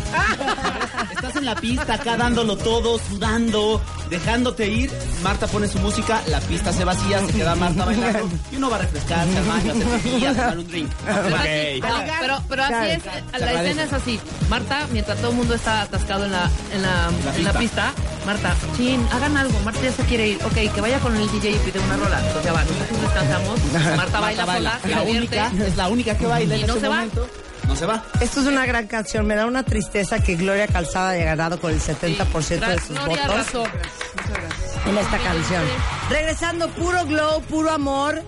Estás 1.12 1.36
en 1.36 1.46
la 1.46 1.54
pista 1.56 1.94
acá 1.94 2.18
dándolo 2.18 2.58
todo, 2.58 2.98
sudando, 2.98 3.80
dejándote 4.10 4.68
ir. 4.68 4.92
Marta 5.22 5.46
pone 5.46 5.68
su 5.68 5.78
música, 5.78 6.20
la 6.30 6.40
pista 6.42 6.74
se 6.74 6.84
vacía, 6.84 7.24
se 7.28 7.32
queda 7.34 7.54
Marta 7.54 7.86
bailando 7.86 8.28
y 8.52 8.56
uno 8.56 8.72
va 8.72 8.78
a 8.78 8.80
refrescarse 8.80 9.38
al 9.38 9.46
baño, 9.46 9.72
a 9.72 9.76
hacer 9.76 10.00
pipí, 10.02 10.26
a 10.26 10.32
tomar 10.34 10.58
un 10.58 10.68
drink. 10.68 10.92
Pero, 11.06 11.28
Ok. 11.28 11.36
así- 11.36 11.82
no, 11.82 11.88
pero, 12.22 12.42
pero 12.50 12.64
así 12.64 12.90
es, 12.90 13.06
la 13.06 13.12
agradece. 13.34 13.70
escena 13.70 13.84
es 13.84 13.94
así. 13.94 14.20
Marta, 14.50 14.88
mientras 14.92 15.18
todo 15.20 15.30
el 15.30 15.38
mundo 15.38 15.54
está 15.54 15.84
atascado 15.84 16.26
en 16.26 16.32
la, 16.32 16.50
en 16.74 16.82
la, 16.82 17.12
La 17.24 17.36
en 17.36 17.44
la 17.44 17.54
pista. 17.54 17.94
Marta, 18.26 18.56
chin, 18.76 19.06
hagan 19.12 19.38
algo, 19.38 19.60
Marta 19.60 19.82
ya 19.82 19.92
se 19.92 20.04
quiere 20.04 20.28
ir. 20.30 20.40
Ok, 20.44 20.74
que 20.74 20.82
vaya 20.82 21.00
con 21.00 21.16
el 21.16 21.30
DJ 21.32 21.52
y 21.52 21.58
pide 21.60 21.80
una 21.80 21.96
rola. 21.98 22.18
Entonces 22.20 22.44
ya 22.44 22.54
va, 22.54 22.64
nosotros 22.64 23.02
descansamos, 23.02 23.60
Marta 23.98 24.20
baila 24.20 24.46
sola, 24.46 24.80
se 24.82 24.90
La 24.90 25.02
única, 25.04 25.52
es 25.66 25.78
la 25.78 25.88
única 25.88 26.18
que 26.18 26.26
baila 26.26 26.56
Y 26.58 26.62
en 26.62 26.68
no 26.68 26.74
ese 26.74 26.82
se 26.82 26.88
va. 26.88 27.06
No 27.68 27.76
se 27.76 27.86
va. 27.86 28.04
Esto 28.22 28.42
es 28.42 28.48
una 28.48 28.66
gran 28.66 28.86
canción. 28.88 29.26
Me 29.26 29.36
da 29.36 29.46
una 29.48 29.64
tristeza 29.64 30.20
que 30.22 30.36
Gloria 30.36 30.68
Calzada 30.68 31.10
haya 31.10 31.26
ganado 31.26 31.60
con 31.60 31.72
el 31.72 31.80
70% 31.82 32.68
de 32.68 32.80
sus 32.80 32.90
Gloria 32.90 33.06
votos 33.06 33.30
arrasó. 33.30 33.64
en 34.86 34.98
esta 34.98 35.18
canción. 35.18 35.64
Regresando, 36.10 36.70
puro 36.70 37.06
glow, 37.06 37.42
puro 37.44 37.72
amor, 37.72 38.22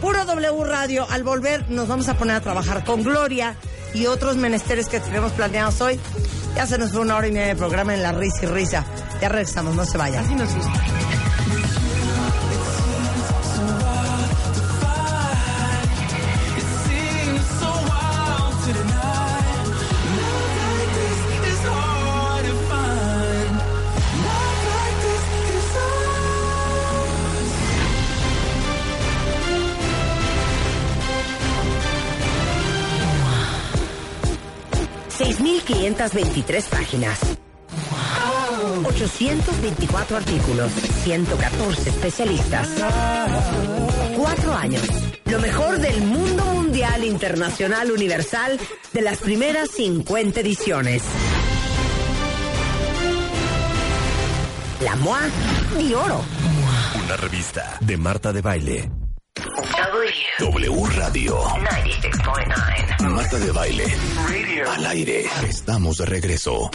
puro 0.00 0.24
W 0.24 0.64
Radio. 0.64 1.06
Al 1.08 1.22
volver 1.22 1.70
nos 1.70 1.86
vamos 1.88 2.08
a 2.08 2.14
poner 2.14 2.36
a 2.36 2.40
trabajar 2.40 2.84
con 2.84 3.02
Gloria 3.04 3.54
y 3.94 4.06
otros 4.06 4.36
menesteres 4.36 4.88
que 4.88 4.98
tenemos 4.98 5.32
planeados 5.32 5.80
hoy. 5.80 6.00
Ya 6.56 6.66
se 6.66 6.76
nos 6.76 6.90
fue 6.90 7.00
una 7.00 7.14
hora 7.16 7.28
y 7.28 7.32
media 7.32 7.46
de 7.48 7.56
programa 7.56 7.94
en 7.94 8.02
la 8.02 8.10
risa 8.10 8.40
y 8.42 8.46
risa. 8.46 8.84
Ya 9.20 9.28
regresamos, 9.28 9.74
no 9.74 9.84
se 9.84 9.98
vayan. 9.98 10.24
Así 10.24 10.34
nos 10.34 10.54
gusta. 10.54 10.72
It 16.56 16.64
seems 16.86 17.46
so 17.60 17.70
wild 17.88 18.54
to 18.64 18.72
deny. 18.72 19.44
Love 20.16 20.56
like 20.56 20.90
this 20.96 21.20
is 21.52 21.60
hard 21.68 22.44
to 22.46 22.54
find. 22.70 23.54
Love 24.24 24.62
like 24.72 24.96
this 25.04 25.24
is 25.56 25.68
ours. 25.76 27.50
6.523 35.18 36.68
páginas. 36.70 37.39
824 38.90 40.16
artículos, 40.16 40.72
114 41.04 41.90
especialistas. 41.90 42.68
Cuatro 44.16 44.52
años. 44.52 44.82
Lo 45.26 45.38
mejor 45.38 45.78
del 45.78 46.02
mundo 46.02 46.44
mundial, 46.46 47.04
internacional, 47.04 47.92
universal, 47.92 48.58
de 48.92 49.00
las 49.00 49.18
primeras 49.18 49.70
50 49.70 50.40
ediciones. 50.40 51.04
La 54.82 54.96
MOA 54.96 55.20
de 55.78 55.94
Oro. 55.94 56.24
Una 57.04 57.16
revista 57.16 57.78
de 57.80 57.96
Marta 57.96 58.32
de 58.32 58.42
Baile. 58.42 58.99
W 60.40 60.86
Radio 60.96 61.38
96.9. 61.42 63.10
Marta 63.10 63.38
de 63.38 63.52
Baile. 63.52 63.84
Al 64.74 64.86
aire. 64.86 65.26
Estamos 65.46 65.98
de 65.98 66.06
regreso. 66.06 66.70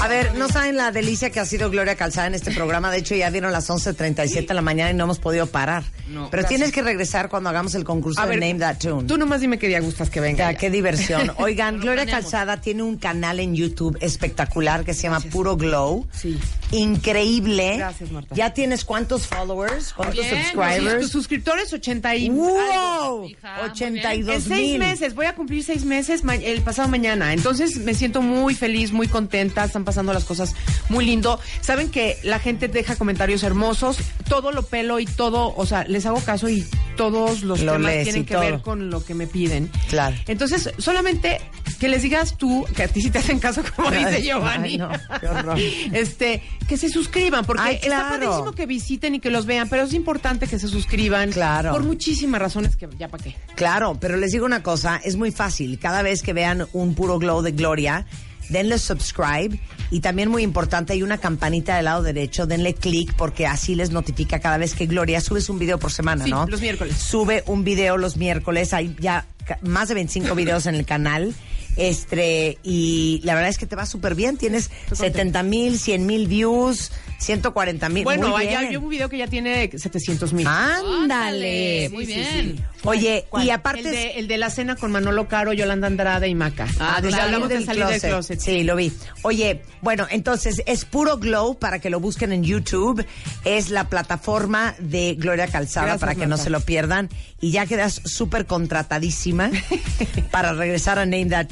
A 0.00 0.08
ver, 0.08 0.34
no 0.34 0.48
saben 0.48 0.76
la 0.76 0.90
delicia 0.90 1.30
que 1.30 1.38
ha 1.38 1.44
sido 1.44 1.70
Gloria 1.70 1.94
Calzada 1.94 2.26
en 2.26 2.34
este 2.34 2.50
programa. 2.52 2.90
De 2.90 2.98
hecho, 2.98 3.14
ya 3.14 3.30
dieron 3.30 3.52
las 3.52 3.70
11.37 3.70 4.48
de 4.48 4.54
la 4.54 4.62
mañana 4.62 4.90
y 4.90 4.94
no 4.94 5.04
hemos 5.04 5.20
podido 5.20 5.46
parar. 5.46 5.84
Pero 6.30 6.44
tienes 6.44 6.72
que 6.72 6.82
regresar 6.82 7.28
cuando 7.28 7.50
hagamos 7.50 7.74
el 7.74 7.84
concurso 7.84 8.20
A 8.20 8.26
de 8.26 8.30
ver, 8.30 8.40
Name 8.40 8.58
That 8.60 8.78
Tune. 8.78 9.04
Tú 9.04 9.18
nomás 9.18 9.40
dime 9.40 9.58
qué 9.58 9.68
día 9.68 9.80
gustas 9.80 10.10
que 10.10 10.20
venga. 10.20 10.38
Ya, 10.46 10.52
ya. 10.52 10.58
qué 10.58 10.70
diversión. 10.70 11.32
Oigan, 11.38 11.76
Lo 11.76 11.82
Gloria. 11.82 12.06
Calzada 12.06 12.60
tiene 12.60 12.82
un 12.82 12.96
canal 12.96 13.38
en 13.40 13.54
YouTube 13.54 13.96
espectacular 14.00 14.84
que 14.84 14.94
se 14.94 15.02
llama 15.02 15.20
Puro 15.20 15.56
Glow. 15.56 16.06
Sí. 16.12 16.38
Increíble. 16.72 17.76
Gracias, 17.76 18.10
Marta. 18.10 18.34
¿Ya 18.34 18.52
tienes 18.52 18.84
cuántos 18.84 19.26
followers? 19.26 19.92
¿Cuántos 19.92 20.20
Bien, 20.20 20.30
Tus 20.30 20.52
subscribers? 20.52 21.08
suscriptores 21.10 21.72
80 21.72 22.16
y 22.16 22.28
¡Wow! 22.30 22.58
algo. 22.58 22.95
Hija, 23.28 23.56
muy 23.60 23.70
82 23.70 24.34
En 24.34 24.42
seis 24.42 24.70
mil. 24.70 24.78
meses, 24.78 25.14
voy 25.14 25.26
a 25.26 25.34
cumplir 25.34 25.62
seis 25.64 25.84
meses 25.84 26.22
el 26.42 26.62
pasado 26.62 26.88
mañana. 26.88 27.32
Entonces 27.32 27.78
me 27.78 27.94
siento 27.94 28.22
muy 28.22 28.54
feliz, 28.54 28.92
muy 28.92 29.08
contenta, 29.08 29.64
están 29.64 29.84
pasando 29.84 30.12
las 30.12 30.24
cosas 30.24 30.54
muy 30.88 31.04
lindo. 31.04 31.38
Saben 31.60 31.90
que 31.90 32.18
la 32.22 32.38
gente 32.38 32.68
deja 32.68 32.96
comentarios 32.96 33.42
hermosos, 33.42 33.98
todo 34.28 34.52
lo 34.52 34.62
pelo 34.62 34.98
y 35.00 35.06
todo, 35.06 35.54
o 35.56 35.66
sea, 35.66 35.84
les 35.84 36.06
hago 36.06 36.20
caso 36.20 36.48
y 36.48 36.64
todos 36.96 37.42
los 37.42 37.60
Lo 37.62 37.72
temas 37.72 37.92
tienen 38.04 38.24
que 38.24 38.34
todo. 38.34 38.42
ver 38.42 38.60
con 38.62 38.90
lo 38.90 39.04
que 39.04 39.14
me 39.14 39.26
piden. 39.26 39.70
Claro. 39.88 40.16
Entonces, 40.26 40.70
solamente 40.78 41.40
que 41.78 41.88
les 41.88 42.02
digas 42.02 42.38
tú, 42.38 42.64
que 42.74 42.84
a 42.84 42.88
ti 42.88 43.02
sí 43.02 43.10
te 43.10 43.18
hacen 43.18 43.38
caso, 43.38 43.62
como 43.76 43.88
Ay, 43.90 44.04
dice 44.06 44.22
Giovanni. 44.22 44.68
ay, 44.70 44.78
no, 44.78 44.88
qué 45.20 45.26
horror. 45.28 45.58
Este, 45.92 46.42
que 46.68 46.76
se 46.76 46.88
suscriban, 46.88 47.44
porque 47.44 47.62
Ay, 47.62 47.74
está 47.76 47.86
claro. 47.88 48.08
padrísimo 48.10 48.52
que 48.52 48.66
visiten 48.66 49.14
y 49.14 49.20
que 49.20 49.30
los 49.30 49.44
vean, 49.46 49.68
pero 49.68 49.82
es 49.84 49.92
importante 49.92 50.46
que 50.46 50.58
se 50.58 50.68
suscriban. 50.68 51.30
Claro. 51.32 51.72
Por 51.72 51.82
muchísimas 51.84 52.40
razones 52.40 52.75
que 52.76 52.88
ya 52.98 53.08
para 53.08 53.24
qué. 53.24 53.34
Claro, 53.54 53.96
pero 54.00 54.16
les 54.16 54.32
digo 54.32 54.46
una 54.46 54.62
cosa, 54.62 55.00
es 55.04 55.16
muy 55.16 55.30
fácil. 55.30 55.78
Cada 55.78 56.02
vez 56.02 56.22
que 56.22 56.32
vean 56.32 56.66
un 56.72 56.94
puro 56.94 57.18
glow 57.18 57.42
de 57.42 57.52
Gloria, 57.52 58.06
denle 58.48 58.78
subscribe 58.78 59.58
y 59.90 60.00
también 60.00 60.28
muy 60.30 60.42
importante 60.42 60.92
hay 60.92 61.02
una 61.02 61.18
campanita 61.18 61.76
del 61.76 61.86
lado 61.86 62.02
derecho, 62.02 62.46
denle 62.46 62.74
clic 62.74 63.14
porque 63.14 63.46
así 63.46 63.74
les 63.74 63.90
notifica 63.90 64.38
cada 64.40 64.56
vez 64.58 64.74
que 64.74 64.86
Gloria 64.86 65.20
subes 65.20 65.48
un 65.48 65.58
video 65.58 65.78
por 65.78 65.92
semana, 65.92 66.24
Sí, 66.24 66.30
¿no? 66.30 66.46
los 66.46 66.60
miércoles. 66.60 66.96
Sube 66.96 67.42
un 67.46 67.64
video 67.64 67.96
los 67.96 68.16
miércoles, 68.16 68.72
hay 68.72 68.94
ya 69.00 69.26
más 69.62 69.88
de 69.88 69.94
25 69.94 70.34
videos 70.34 70.66
en 70.66 70.74
el 70.74 70.84
canal. 70.84 71.34
Este, 71.76 72.58
y 72.62 73.20
la 73.24 73.34
verdad 73.34 73.50
es 73.50 73.58
que 73.58 73.66
te 73.66 73.76
va 73.76 73.86
súper 73.86 74.14
bien. 74.14 74.36
Tienes 74.36 74.70
70 74.92 75.42
mil, 75.42 75.78
100 75.78 76.06
mil 76.06 76.26
views, 76.26 76.92
140 77.18 77.88
mil. 77.88 78.04
Bueno, 78.04 78.36
allá 78.36 78.70
yo 78.70 78.80
un 78.80 78.88
video 78.88 79.08
que 79.08 79.18
ya 79.18 79.26
tiene 79.26 79.70
700 79.74 80.32
mil. 80.32 80.46
Ándale. 80.46 81.90
Muy 81.92 82.06
bien. 82.06 82.64
Oye, 82.84 83.26
y 83.38 83.42
el 83.42 83.50
aparte 83.50 83.90
de, 83.90 84.18
el 84.18 84.28
de 84.28 84.38
la 84.38 84.50
cena 84.50 84.76
con 84.76 84.92
Manolo 84.92 85.28
Caro, 85.28 85.52
Yolanda 85.52 85.86
Andrade 85.86 86.28
y 86.28 86.34
Maca. 86.34 86.66
Ah, 86.78 86.96
de 86.96 87.08
Donde 87.08 87.10
salir 87.10 87.24
hablamos 87.24 87.48
del 87.48 87.60
de 87.60 87.66
salir 87.66 87.86
del 87.86 88.00
closet. 88.00 88.40
Sí, 88.40 88.62
lo 88.64 88.76
vi. 88.76 88.92
Oye, 89.22 89.62
bueno, 89.82 90.06
entonces 90.10 90.62
es 90.66 90.84
puro 90.84 91.18
Glow 91.18 91.58
para 91.58 91.78
que 91.78 91.90
lo 91.90 92.00
busquen 92.00 92.32
en 92.32 92.44
YouTube. 92.44 93.04
Es 93.44 93.70
la 93.70 93.88
plataforma 93.88 94.74
de 94.78 95.14
Gloria 95.14 95.48
Calzada 95.48 95.86
Gracias, 95.86 96.00
para 96.00 96.14
que 96.14 96.26
no 96.26 96.36
se 96.36 96.50
lo 96.50 96.60
pierdan. 96.60 97.08
Y 97.40 97.50
ya 97.50 97.66
quedas 97.66 98.00
súper 98.04 98.46
contratadísima 98.46 99.50
para 100.30 100.52
regresar 100.52 100.98
a 100.98 101.06
Name 101.06 101.26
That 101.26 101.48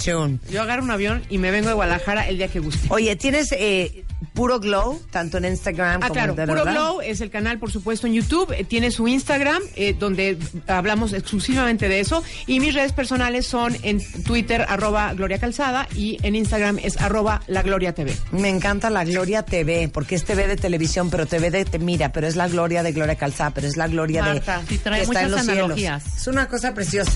Yo 0.51 0.63
agarro 0.63 0.83
un 0.83 0.91
avión 0.91 1.23
y 1.31 1.39
me 1.39 1.51
vengo 1.51 1.69
de 1.69 1.75
Guadalajara 1.75 2.29
el 2.29 2.39
día 2.39 2.49
que 2.49 2.61
guste. 2.61 2.87
Oye, 2.91 3.15
tienes 3.17 3.53
eh, 3.53 4.05
puro 4.27 4.61
Glow, 4.61 5.01
tanto 5.11 5.39
en 5.39 5.45
Instagram 5.47 6.01
Ah, 6.03 6.09
como 6.09 6.15
claro, 6.15 6.35
en 6.39 6.49
Puro 6.49 6.65
¿verdad? 6.65 6.73
Glow 6.73 7.01
es 7.01 7.21
el 7.21 7.31
canal, 7.31 7.59
por 7.59 7.71
supuesto, 7.71 8.07
en 8.07 8.15
YouTube. 8.15 8.53
Eh, 8.53 8.65
tiene 8.65 8.91
su 8.91 9.07
Instagram, 9.09 9.63
eh, 9.77 9.95
donde 9.99 10.39
hablamos 10.67 11.13
exclusivamente 11.13 11.89
de 11.89 12.01
eso. 12.01 12.23
Y 12.47 12.61
mis 12.61 12.75
redes 12.75 12.93
personales 12.93 13.47
son 13.47 13.77
en 13.83 14.01
Twitter, 14.25 14.65
arroba 14.69 15.13
Gloria 15.15 15.39
Calzada, 15.39 15.89
y 15.95 16.19
en 16.23 16.35
Instagram 16.37 16.79
es 16.83 17.01
arroba 17.01 17.43
La 17.47 17.63
Gloria 17.63 17.93
TV. 17.95 18.15
Me 18.33 18.49
encanta 18.49 18.91
la 18.91 19.05
Gloria 19.05 19.43
TV, 19.43 19.89
porque 19.93 20.15
es 20.15 20.25
TV 20.25 20.47
de 20.47 20.57
televisión, 20.57 21.11
pero 21.11 21.27
TV 21.27 21.51
de 21.51 21.65
te 21.65 21.79
mira, 21.79 22.13
pero 22.13 22.27
es 22.27 22.37
la 22.37 22.49
gloria 22.49 22.83
de 22.83 22.93
Gloria 22.93 23.17
Calzada, 23.17 23.51
pero 23.51 23.67
es 23.67 23.77
la 23.77 23.89
gloria 23.89 24.23
Marta, 24.23 24.61
de 24.61 24.67
sí 24.67 24.79
trae 24.79 25.01
que 25.01 25.05
está 25.05 25.23
en 25.23 25.31
muchas 25.31 25.47
los 25.47 25.49
analogías. 25.57 26.03
cielos. 26.03 26.21
Es 26.21 26.27
una 26.27 26.49
cosa 26.49 26.75
preciosa. 26.75 27.13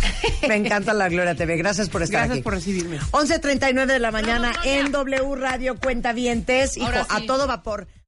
Me 0.49 0.57
encanta 0.57 0.95
la 0.95 1.09
Gloria 1.09 1.35
TV. 1.35 1.57
Gracias 1.57 1.89
por 1.89 2.03
estar 2.03 2.21
Gracias 2.21 2.37
aquí. 2.39 2.43
por 2.43 2.55
recibirme. 2.55 2.99
11.39 3.13 3.87
de 3.87 3.99
la 3.99 4.11
mañana 4.11 4.53
en 4.65 4.91
W 4.93 5.35
Radio 5.37 5.77
Cuentavientes. 5.79 6.77
Ahora 6.79 6.98
a 7.09 7.27
todo 7.27 7.47
vapor. 7.47 7.89